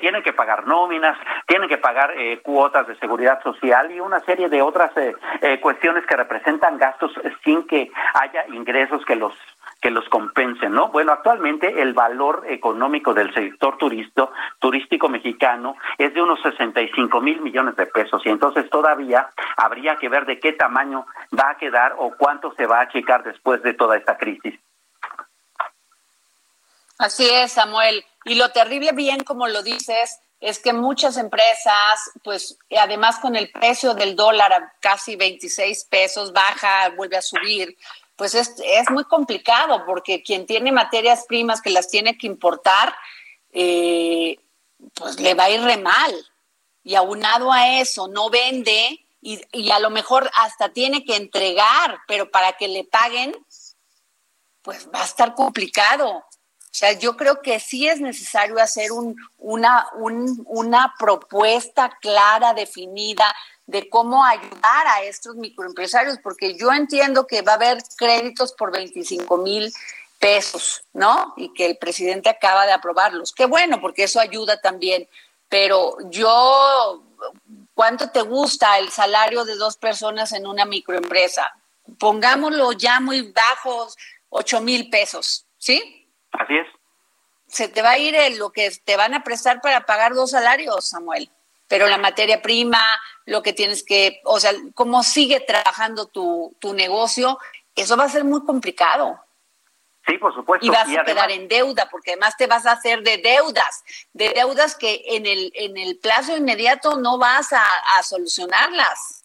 [0.00, 4.62] Tienen que pagar nóminas, tienen que pagar cuotas de seguridad social y una serie de
[4.62, 4.92] otras
[5.60, 7.12] cuestiones que representan gastos
[7.44, 9.34] sin que haya ingresos que los
[9.80, 10.88] que los compensen, ¿no?
[10.88, 17.40] Bueno, actualmente el valor económico del sector turístico, turístico mexicano es de unos 65 mil
[17.40, 21.06] millones de pesos y entonces todavía habría que ver de qué tamaño
[21.38, 24.58] va a quedar o cuánto se va a achicar después de toda esta crisis.
[26.98, 28.04] Así es, Samuel.
[28.24, 33.50] Y lo terrible, bien como lo dices, es que muchas empresas, pues además con el
[33.50, 37.76] precio del dólar a casi 26 pesos, baja, vuelve a subir,
[38.16, 42.94] pues es, es muy complicado porque quien tiene materias primas que las tiene que importar,
[43.52, 44.38] eh,
[44.94, 46.12] pues le va a ir re mal.
[46.82, 51.98] Y aunado a eso, no vende y, y, a lo mejor hasta tiene que entregar,
[52.06, 53.34] pero para que le paguen,
[54.62, 56.24] pues va a estar complicado.
[56.78, 62.54] O sea, yo creo que sí es necesario hacer un, una, un, una propuesta clara,
[62.54, 63.34] definida,
[63.66, 68.70] de cómo ayudar a estos microempresarios, porque yo entiendo que va a haber créditos por
[68.70, 69.72] 25 mil
[70.20, 71.34] pesos, ¿no?
[71.36, 73.32] Y que el presidente acaba de aprobarlos.
[73.32, 75.08] Qué bueno, porque eso ayuda también.
[75.48, 77.02] Pero yo,
[77.74, 81.58] ¿cuánto te gusta el salario de dos personas en una microempresa?
[81.98, 83.96] Pongámoslo ya muy bajos,
[84.28, 85.97] 8 mil pesos, ¿sí?
[86.38, 86.66] Así es.
[87.46, 90.88] Se te va a ir lo que te van a prestar para pagar dos salarios,
[90.88, 91.30] Samuel
[91.68, 92.80] pero la materia prima,
[93.26, 97.38] lo que tienes que, o sea, cómo sigue trabajando tu, tu negocio,
[97.76, 99.22] eso va a ser muy complicado.
[100.06, 100.64] Sí, por supuesto.
[100.64, 103.84] Y vas a quedar en deuda, porque además te vas a hacer de deudas,
[104.14, 107.62] de deudas que en el, en el plazo inmediato no vas a,
[107.98, 109.17] a solucionarlas.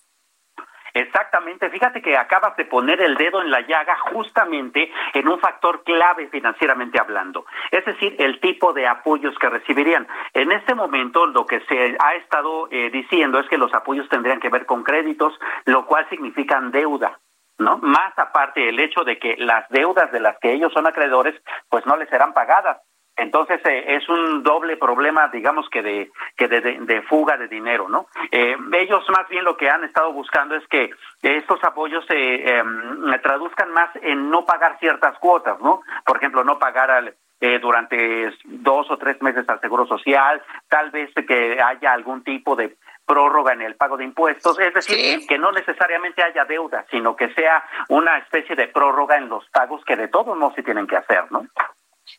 [0.93, 5.83] Exactamente, fíjate que acabas de poner el dedo en la llaga justamente en un factor
[5.83, 10.07] clave financieramente hablando, es decir, el tipo de apoyos que recibirían.
[10.33, 14.39] En este momento lo que se ha estado eh, diciendo es que los apoyos tendrían
[14.39, 15.33] que ver con créditos,
[15.65, 17.19] lo cual significan deuda.
[17.59, 17.77] ¿No?
[17.77, 21.39] Más aparte el hecho de que las deudas de las que ellos son acreedores,
[21.69, 22.81] pues no les serán pagadas.
[23.15, 28.07] Entonces eh, es un doble problema, digamos que de que de, fuga de dinero, ¿no?
[28.31, 30.89] Eh, ellos más bien lo que han estado buscando es que
[31.21, 35.81] estos apoyos se em, traduzcan más en no pagar ciertas cuotas, ¿no?
[36.05, 40.91] Por ejemplo, no pagar al, eh, durante dos o tres meses al seguro social, tal
[40.91, 45.37] vez que haya algún tipo de prórroga en el pago de impuestos, es decir, que
[45.37, 49.97] no necesariamente haya deuda, sino que sea una especie de prórroga en los pagos que
[49.97, 51.45] de todos no se tienen que hacer, ¿no?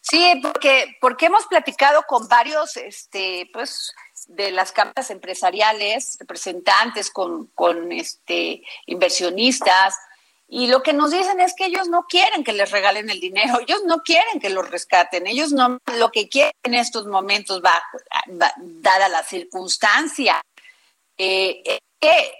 [0.00, 3.92] Sí, porque, porque hemos platicado con varios, este, pues,
[4.26, 9.94] de las cámaras empresariales, representantes con, con este, inversionistas,
[10.48, 13.60] y lo que nos dicen es que ellos no quieren que les regalen el dinero,
[13.60, 17.98] ellos no quieren que los rescaten, ellos no, lo que quieren en estos momentos, bajo,
[18.26, 20.42] dada la circunstancia,
[21.16, 22.34] eh, es que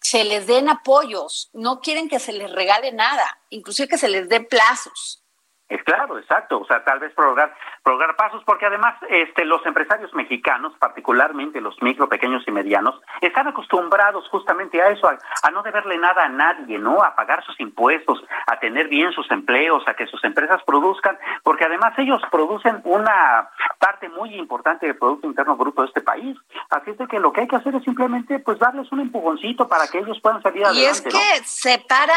[0.00, 4.28] se les den apoyos, no quieren que se les regale nada, inclusive que se les
[4.28, 5.23] den plazos.
[5.68, 6.60] Es claro, exacto.
[6.60, 11.80] O sea, tal vez prorrogar, prorrogar pasos, porque además este, los empresarios mexicanos, particularmente los
[11.82, 16.78] micro, pequeños y medianos, están acostumbrados justamente a eso, a, no deberle nada a nadie,
[16.78, 17.02] ¿no?
[17.02, 21.64] A pagar sus impuestos, a tener bien sus empleos, a que sus empresas produzcan, porque
[21.64, 23.48] además ellos producen una
[23.78, 26.36] parte muy importante del Producto Interno Bruto de este país.
[26.68, 29.66] Así es de que lo que hay que hacer es simplemente pues darles un empujoncito
[29.66, 30.82] para que ellos puedan salir adelante.
[30.82, 32.14] Y es que separa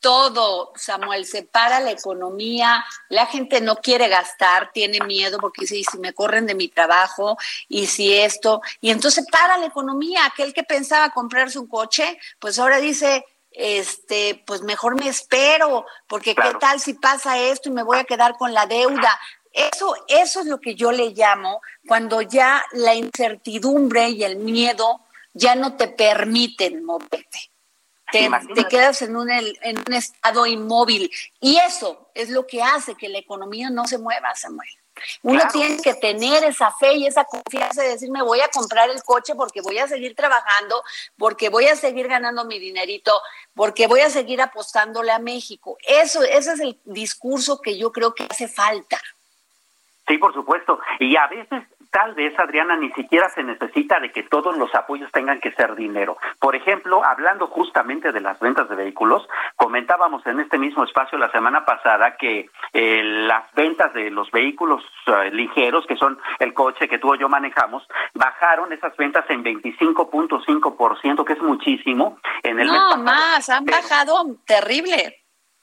[0.00, 5.82] todo, Samuel, se para la economía, la gente no quiere gastar, tiene miedo porque dice,
[5.90, 7.36] si me corren de mi trabajo,
[7.68, 12.58] y si esto, y entonces para la economía, aquel que pensaba comprarse un coche, pues
[12.58, 17.82] ahora dice, este, pues mejor me espero, porque qué tal si pasa esto y me
[17.82, 19.18] voy a quedar con la deuda.
[19.52, 25.00] Eso, eso es lo que yo le llamo cuando ya la incertidumbre y el miedo
[25.32, 27.50] ya no te permiten moverte
[28.10, 31.10] te, quedas en un, en un estado inmóvil.
[31.40, 34.68] Y eso es lo que hace que la economía no se mueva, Samuel.
[35.22, 38.90] Uno tiene que tener esa fe y esa confianza de decir, me voy a comprar
[38.90, 40.82] el coche porque voy a seguir trabajando,
[41.16, 43.12] porque voy a seguir ganando mi dinerito,
[43.54, 45.76] porque voy a seguir apostándole a México.
[45.86, 49.00] Eso, ese es el discurso que yo creo que hace falta.
[50.06, 50.78] Sí, por supuesto.
[51.00, 55.10] Y a veces tal vez, Adriana, ni siquiera se necesita de que todos los apoyos
[55.12, 56.18] tengan que ser dinero.
[56.40, 59.26] Por ejemplo, hablando justamente de las ventas de vehículos,
[59.56, 64.82] comentábamos en este mismo espacio la semana pasada que eh, las ventas de los vehículos
[65.06, 69.44] eh, ligeros, que son el coche que tú o yo manejamos, bajaron esas ventas en
[69.44, 72.18] 25.5%, que es muchísimo.
[72.42, 75.17] En el no, más, han bajado terrible.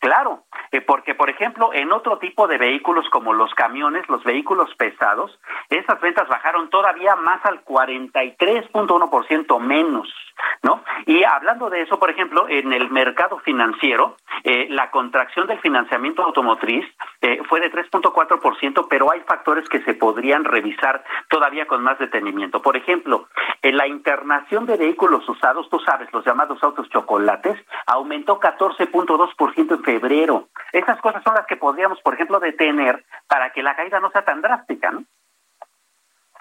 [0.06, 4.70] Claro, eh, porque por ejemplo en otro tipo de vehículos como los camiones, los vehículos
[4.76, 10.14] pesados, esas ventas bajaron todavía más al 43.1% menos,
[10.62, 10.84] ¿no?
[11.08, 16.22] Y hablando de eso, por ejemplo, en el mercado financiero, eh, la contracción del financiamiento
[16.22, 16.86] automotriz
[17.22, 22.62] eh, fue de 3.4%, pero hay factores que se podrían revisar todavía con más detenimiento.
[22.62, 23.28] Por ejemplo,
[23.64, 29.84] en la internación de vehículos usados, tú sabes, los llamados autos chocolates, aumentó 14.2% en
[30.00, 30.50] febrero.
[30.72, 34.26] Esas cosas son las que podríamos, por ejemplo, detener para que la caída no sea
[34.26, 35.06] tan drástica, ¿no?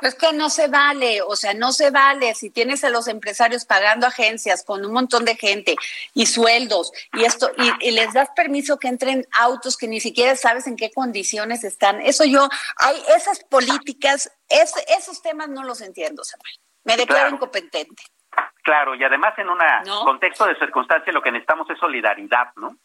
[0.01, 3.65] Pues que no se vale, o sea, no se vale si tienes a los empresarios
[3.65, 5.77] pagando agencias con un montón de gente
[6.15, 7.49] y sueldos y esto
[7.81, 12.01] y, les das permiso que entren autos que ni siquiera sabes en qué condiciones están.
[12.01, 16.59] Eso yo, hay esas políticas, esos temas no los entiendo, Samuel.
[16.83, 18.03] Me declaro incompetente.
[18.65, 19.59] Claro, y además en un
[20.05, 22.77] contexto de circunstancia lo que necesitamos es solidaridad, ¿no?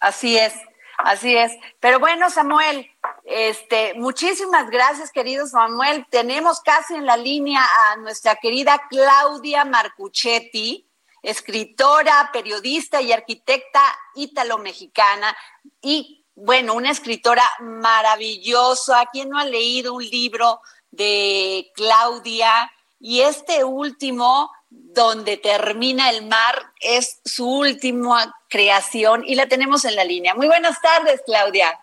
[0.00, 0.54] Así es,
[0.98, 1.52] así es.
[1.80, 2.90] Pero bueno, Samuel,
[3.24, 6.06] este, muchísimas gracias, querido Samuel.
[6.10, 10.88] Tenemos casi en la línea a nuestra querida Claudia Marcuchetti,
[11.22, 13.82] escritora, periodista y arquitecta
[14.14, 15.36] ítalo-mexicana
[15.82, 19.06] y bueno, una escritora maravillosa.
[19.12, 20.60] ¿Quién no ha leído un libro
[20.92, 22.70] de Claudia?
[23.00, 29.96] Y este último donde termina el mar es su última creación y la tenemos en
[29.96, 30.34] la línea.
[30.34, 31.78] Muy buenas tardes, Claudia.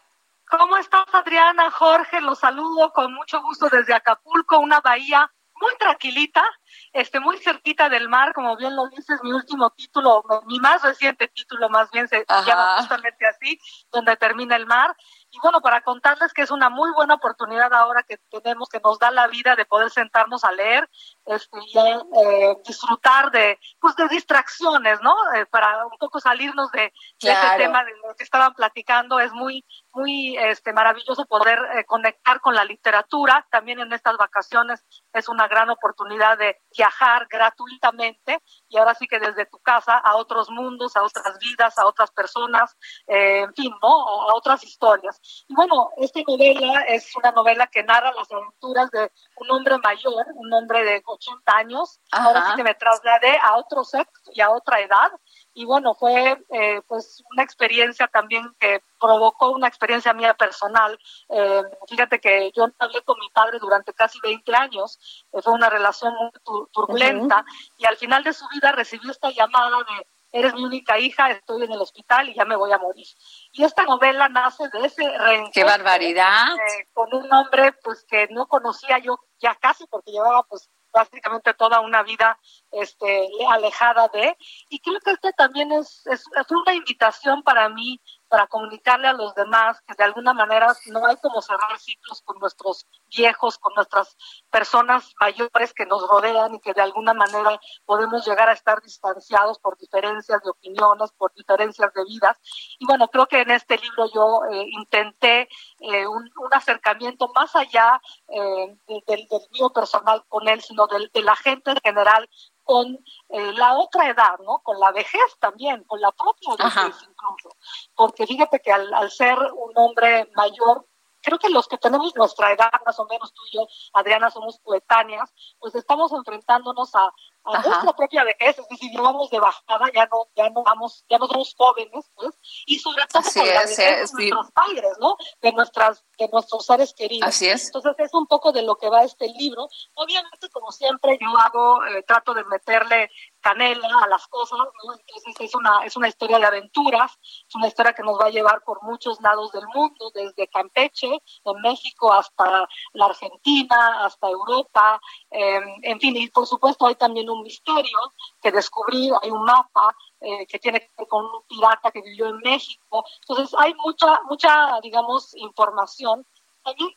[0.50, 1.72] ¿Cómo estás, Adriana?
[1.72, 6.44] Jorge, los saludo con mucho gusto desde Acapulco, una bahía muy tranquilita,
[6.92, 11.28] este, muy cerquita del mar, como bien lo dices, mi último título, mi más reciente
[11.30, 13.60] título más bien se llama justamente así,
[13.92, 14.96] donde termina el mar.
[15.36, 18.98] Y bueno, para contarles que es una muy buena oportunidad ahora que tenemos, que nos
[19.00, 20.90] da la vida de poder sentarnos a leer
[21.26, 25.14] este, y eh, disfrutar de, pues, de distracciones, ¿no?
[25.34, 29.20] Eh, para un poco salirnos de, de ese tema de lo que estaban platicando.
[29.20, 29.66] Es muy,
[29.96, 33.48] muy este, maravilloso poder eh, conectar con la literatura.
[33.50, 34.84] También en estas vacaciones
[35.14, 40.18] es una gran oportunidad de viajar gratuitamente y ahora sí que desde tu casa a
[40.18, 42.76] otros mundos, a otras vidas, a otras personas,
[43.08, 44.30] eh, en fin, ¿no?
[44.30, 45.20] A otras historias.
[45.48, 50.26] Y bueno, esta novela es una novela que narra las aventuras de un hombre mayor,
[50.36, 52.00] un hombre de 80 años.
[52.12, 55.12] Ahora sí que me trasladé a otro sexo y a otra edad
[55.56, 61.00] y bueno, fue eh, pues una experiencia también que provocó una experiencia mía personal.
[61.30, 65.00] Eh, fíjate que yo hablé con mi padre durante casi 20 años,
[65.32, 66.30] eh, fue una relación muy
[66.74, 67.46] turbulenta
[67.78, 71.64] y al final de su vida recibió esta llamada de eres mi única hija, estoy
[71.64, 73.08] en el hospital y ya me voy a morir.
[73.54, 75.52] Y esta novela nace de ese reencuentro.
[75.54, 76.48] ¡Qué barbaridad!
[76.92, 81.82] con un hombre pues que no conocía yo ya casi porque llevaba pues básicamente toda
[81.82, 82.40] una vida
[82.82, 84.38] este, alejada de.
[84.70, 89.14] Y creo que este también es, es, es una invitación para mí para comunicarle a
[89.14, 93.74] los demás que de alguna manera no hay como cerrar ciclos con nuestros viejos, con
[93.76, 94.18] nuestras
[94.50, 99.60] personas mayores que nos rodean y que de alguna manera podemos llegar a estar distanciados
[99.60, 102.38] por diferencias de opiniones, por diferencias de vidas.
[102.80, 105.48] Y bueno, creo que en este libro yo eh, intenté
[105.80, 111.36] eh, un, acercamiento más allá eh, del, del, mío personal con él, sino de la
[111.36, 112.30] gente en general
[112.66, 113.00] con
[113.30, 114.60] eh, la otra edad, ¿no?
[114.60, 117.56] Con la vejez también, con la propia vejez incluso.
[117.96, 120.86] Porque fíjate que al, al ser un hombre mayor,
[121.22, 124.60] creo que los que tenemos nuestra edad, más o menos tú y yo, Adriana, somos
[124.60, 127.14] coetáneas, pues estamos enfrentándonos a,
[127.46, 131.28] a nuestra propia vejez, es decir, de bajada, ya no, ya no vamos, ya no
[131.28, 132.34] somos jóvenes, pues,
[132.66, 135.18] y sobre todo con la vejez de nuestros padres, ¿no?
[135.42, 137.28] De nuestras, de nuestros seres queridos.
[137.28, 137.68] Así es.
[137.68, 139.68] Entonces es un poco de lo que va este libro.
[139.96, 143.10] Obviamente, como siempre, yo hago, eh, trato de meterle
[143.42, 144.94] canela a las cosas, ¿no?
[144.94, 148.32] Entonces es una, es una historia de aventuras, es una historia que nos va a
[148.32, 155.00] llevar por muchos lados del mundo, desde Campeche, en México, hasta la Argentina, hasta Europa,
[155.30, 157.98] eh, en fin, y por supuesto hay también un misterio
[158.42, 162.28] que descubrí, hay un mapa eh, que tiene que ver con un pirata que vivió
[162.28, 166.26] en México, entonces hay mucha, mucha, digamos, información.
[166.66, 166.94] Un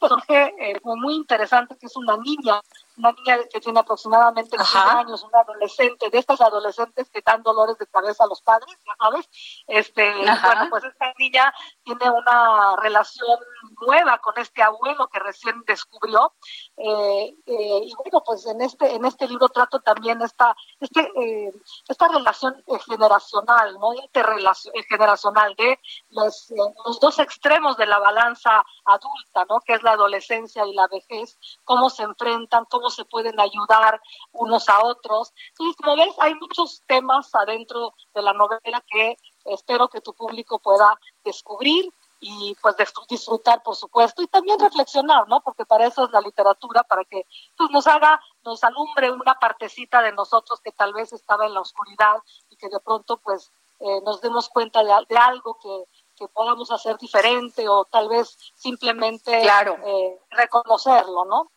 [0.00, 2.60] personaje eh, muy interesante que es una niña
[2.98, 7.76] una niña que tiene aproximadamente 15 años, una adolescente, de estas adolescentes que dan dolores
[7.78, 9.28] de cabeza a los padres, ya sabes,
[9.66, 11.52] este, bueno, pues esta niña
[11.84, 13.38] tiene una relación
[13.86, 16.34] nueva con este abuelo que recién descubrió,
[16.76, 21.52] eh, eh, y bueno, pues en este, en este libro trato también esta, este, eh,
[21.88, 23.94] esta relación generacional, ¿no?
[23.94, 25.78] Intergeneracional de
[26.10, 26.52] los,
[26.84, 29.60] los dos extremos de la balanza adulta, ¿no?
[29.60, 34.00] Que es la adolescencia y la vejez, cómo se enfrentan, cómo se pueden ayudar
[34.32, 35.32] unos a otros.
[35.50, 40.58] Entonces, como ves, hay muchos temas adentro de la novela que espero que tu público
[40.58, 42.74] pueda descubrir y pues
[43.08, 45.40] disfrutar, por supuesto, y también reflexionar, ¿no?
[45.42, 47.26] Porque para eso es la literatura, para que
[47.56, 51.60] pues, nos haga, nos alumbre una partecita de nosotros que tal vez estaba en la
[51.60, 52.16] oscuridad
[52.48, 55.84] y que de pronto pues eh, nos demos cuenta de, algo que,
[56.16, 59.76] que podamos hacer diferente o tal vez simplemente claro.
[59.84, 61.50] eh, reconocerlo, ¿no?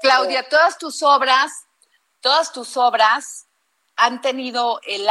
[0.00, 1.66] Claudia, todas tus obras,
[2.20, 3.46] todas tus obras
[3.96, 5.06] han tenido el,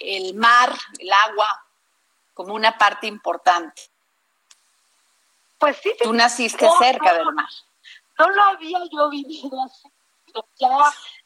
[0.00, 1.64] el mar, el agua,
[2.34, 3.82] como una parte importante.
[5.58, 5.92] Pues sí.
[6.02, 7.48] Tú naciste cerca del mar.
[8.18, 9.88] No lo había yo vivido así.
[10.56, 10.68] Ya,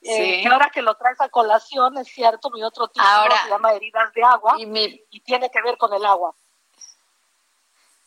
[0.02, 4.12] eh, ahora que lo traes a colación, es cierto, mi otro título se llama Heridas
[4.14, 6.34] de Agua y, y tiene que ver con el agua.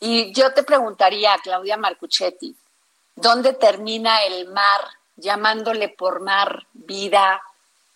[0.00, 2.56] Y yo te preguntaría, Claudia Marcuchetti,
[3.16, 4.80] ¿Dónde termina el mar?
[5.16, 7.42] Llamándole por mar vida,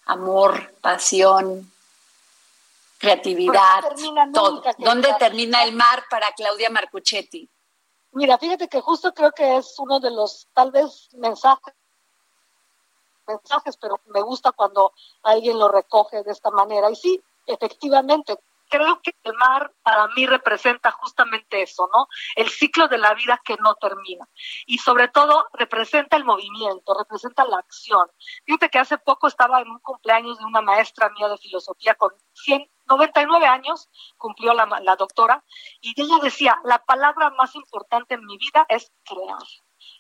[0.06, 1.70] amor, pasión,
[2.98, 3.82] creatividad,
[4.32, 4.62] todo.
[4.78, 7.48] ¿Dónde termina el mar para Claudia Marcuchetti?
[8.12, 11.74] Mira, fíjate que justo creo que es uno de los, tal vez, mensajes,
[13.26, 14.92] mensajes, pero me gusta cuando
[15.22, 16.90] alguien lo recoge de esta manera.
[16.90, 18.36] Y sí, efectivamente,
[18.70, 22.06] creo que el mar para mí representa justamente eso, ¿no?
[22.36, 24.26] El ciclo de la vida que no termina.
[24.66, 28.08] Y sobre todo representa el movimiento, representa la acción.
[28.46, 32.12] Fíjate que hace poco estaba en un cumpleaños de una maestra mía de filosofía con
[32.32, 35.44] 199 años, cumplió la, la doctora,
[35.80, 39.42] y ella decía, la palabra más importante en mi vida es crear.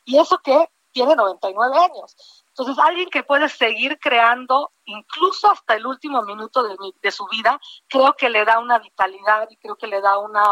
[0.04, 2.44] Y eso que tiene 99 años.
[2.48, 7.60] Entonces, alguien que puede seguir creando incluso hasta el último minuto de, de, su vida,
[7.88, 10.42] creo que le da una vitalidad y creo que le da una,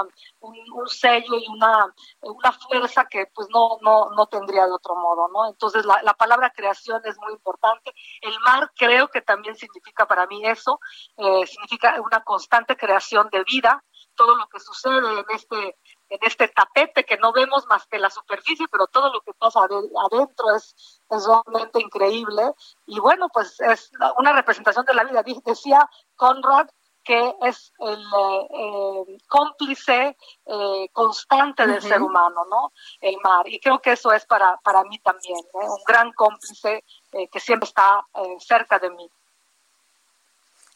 [0.40, 4.94] un, un, sello y una, una fuerza que pues no, no, no tendría de otro
[4.94, 5.48] modo, ¿no?
[5.48, 7.92] Entonces, la, la, palabra creación es muy importante.
[8.20, 10.80] El mar creo que también significa para mí eso,
[11.16, 13.84] eh, significa una constante creación de vida,
[14.14, 15.76] todo lo que sucede en este
[16.08, 19.60] en este tapete que no vemos más que la superficie, pero todo lo que pasa
[19.60, 22.52] adentro es, es realmente increíble.
[22.86, 25.22] Y bueno, pues es una representación de la vida.
[25.44, 26.68] Decía Conrad
[27.08, 31.88] que es el eh, cómplice eh, constante del uh -huh.
[31.88, 32.72] ser humano, ¿no?
[33.00, 33.48] El mar.
[33.48, 35.68] Y creo que eso es para, para mí también, ¿eh?
[35.76, 39.10] un gran cómplice eh, que siempre está eh, cerca de mí.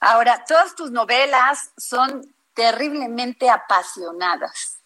[0.00, 4.81] Ahora, todas tus novelas son terriblemente apasionadas.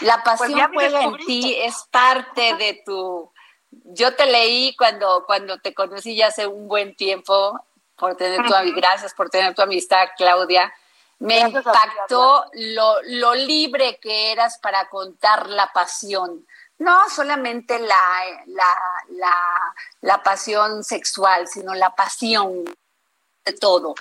[0.00, 3.32] La pasión pues juega en ti, es parte de tu...
[3.70, 7.60] Yo te leí cuando, cuando te conocí ya hace un buen tiempo,
[7.96, 8.74] por tener tu, uh -huh.
[8.74, 10.72] gracias por tener tu amistad, Claudia.
[11.18, 16.46] Me gracias impactó lo, lo libre que eras para contar la pasión.
[16.78, 17.96] No solamente la,
[18.46, 18.74] la,
[19.08, 22.64] la, la pasión sexual, sino la pasión
[23.44, 23.94] de todo.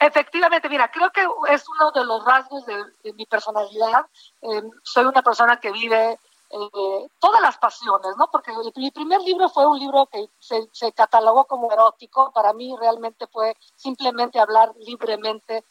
[0.00, 4.06] Efectivamente, mira, creo que es uno de los rasgos de, mi personalidad.
[4.42, 6.12] Eh, soy una persona que vive
[6.50, 8.30] eh, todas las pasiones, ¿no?
[8.30, 12.32] Porque mi primer libro fue un libro que se, se, catalogó como erótico.
[12.32, 15.64] Para mí realmente fue simplemente hablar libremente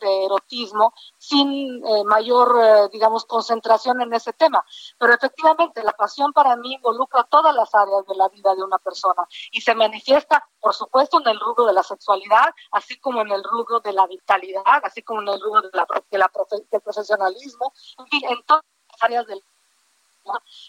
[0.00, 4.64] de erotismo sin eh, mayor, eh, digamos, concentración en ese tema.
[4.98, 8.78] Pero efectivamente, la pasión para mí involucra todas las áreas de la vida de una
[8.78, 13.30] persona y se manifiesta, por supuesto, en el rubro de la sexualidad, así como en
[13.30, 16.30] el rubro de la vitalidad, así como en el rubro de la, de la
[16.70, 19.42] del profesionalismo, en fin, en todas las áreas del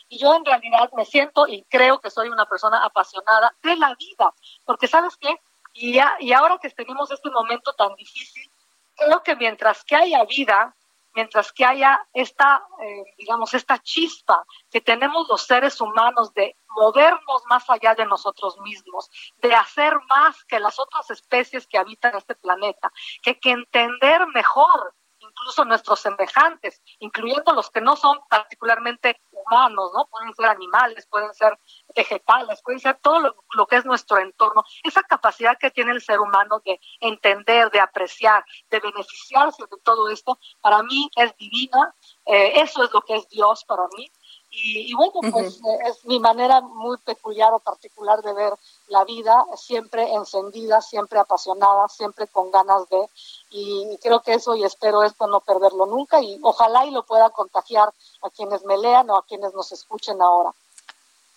[0.07, 3.93] y yo en realidad me siento y creo que soy una persona apasionada de la
[3.95, 4.33] vida,
[4.65, 5.37] porque sabes qué,
[5.73, 8.50] y, ya, y ahora que tenemos este momento tan difícil,
[8.95, 10.75] creo que mientras que haya vida,
[11.13, 17.43] mientras que haya esta, eh, digamos, esta chispa que tenemos los seres humanos de movernos
[17.49, 22.35] más allá de nosotros mismos, de hacer más que las otras especies que habitan este
[22.35, 24.95] planeta, que, que entender mejor
[25.41, 30.05] incluso nuestros semejantes, incluyendo los que no son particularmente humanos, ¿no?
[30.05, 31.57] Pueden ser animales, pueden ser
[31.95, 34.63] vegetales, pueden ser todo lo, que es nuestro entorno.
[34.83, 40.09] Esa capacidad que tiene el ser humano de entender, de apreciar, de beneficiarse de todo
[40.09, 41.95] esto, para mí es divina.
[42.25, 44.11] Eh, eso es lo que es Dios para mí.
[44.53, 45.89] Y, y bueno, pues uh -huh.
[45.89, 48.53] es mi manera muy peculiar o particular de ver
[48.87, 53.09] la vida, siempre encendida, siempre apasionada, siempre con ganas de,
[53.51, 57.29] y creo que eso y espero esto no perderlo nunca y ojalá y lo pueda
[57.29, 57.93] contagiar
[58.23, 60.53] a quienes me lean o a quienes nos escuchen ahora.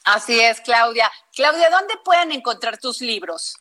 [0.04, 1.10] Así es, Claudia.
[1.34, 3.56] Claudia, ¿dónde pueden encontrar tus libros?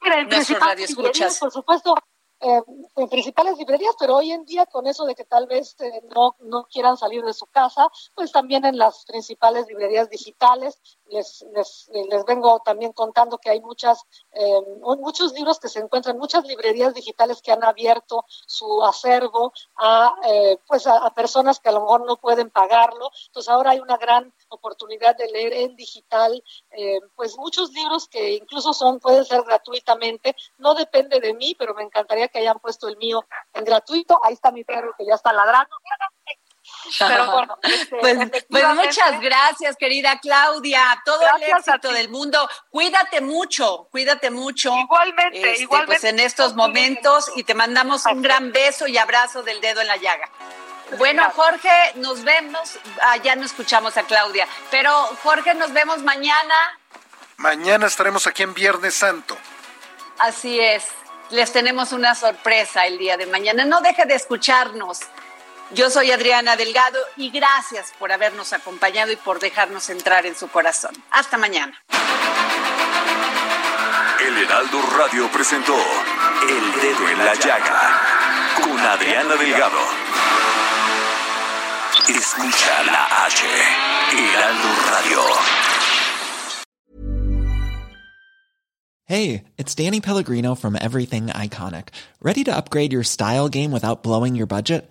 [0.00, 1.94] Mira, por supuesto,
[2.42, 2.62] eh,
[2.96, 6.36] en principales librerías, pero hoy en día con eso de que tal vez eh, no,
[6.40, 10.80] no quieran salir de su casa, pues también en las principales librerías digitales.
[11.10, 16.18] Les, les, les vengo también contando que hay muchas, eh, muchos libros que se encuentran,
[16.18, 21.72] muchas librerías digitales que han abierto su acervo a, eh, pues a, personas que a
[21.72, 23.10] lo mejor no pueden pagarlo.
[23.26, 28.34] Entonces ahora hay una gran oportunidad de leer en digital, eh, pues muchos libros que
[28.34, 30.36] incluso son, pueden ser gratuitamente.
[30.58, 34.20] No depende de mí, pero me encantaría que hayan puesto el mío en gratuito.
[34.22, 35.76] Ahí está mi perro que ya está ladrando.
[36.98, 38.18] Pero bueno, este, pues,
[38.48, 41.00] pues, muchas gracias, querida Claudia.
[41.04, 42.48] Todo el éxito del mundo.
[42.70, 44.74] Cuídate mucho, cuídate mucho.
[44.76, 46.00] Igualmente, este, igualmente.
[46.00, 49.86] Pues en estos momentos y te mandamos un gran beso y abrazo del dedo en
[49.86, 50.28] la llaga.
[50.98, 52.78] Bueno, Jorge, nos vemos.
[53.00, 56.54] Ah, ya no escuchamos a Claudia, pero Jorge, nos vemos mañana.
[57.36, 59.36] Mañana estaremos aquí en Viernes Santo.
[60.18, 60.84] Así es.
[61.30, 63.64] Les tenemos una sorpresa el día de mañana.
[63.64, 65.00] No deje de escucharnos.
[65.72, 70.48] Yo soy Adriana Delgado y gracias por habernos acompañado y por dejarnos entrar en su
[70.48, 70.90] corazón.
[71.10, 71.80] Hasta mañana.
[74.26, 78.00] El Heraldo Radio presentó El Dedo en la Llaga
[78.60, 79.78] con Adriana Delgado.
[82.08, 83.46] Escucha la H,
[84.12, 85.20] Heraldo Radio.
[89.04, 91.88] Hey, it's Danny Pellegrino from Everything Iconic.
[92.20, 94.90] Ready to upgrade your style game without blowing your budget?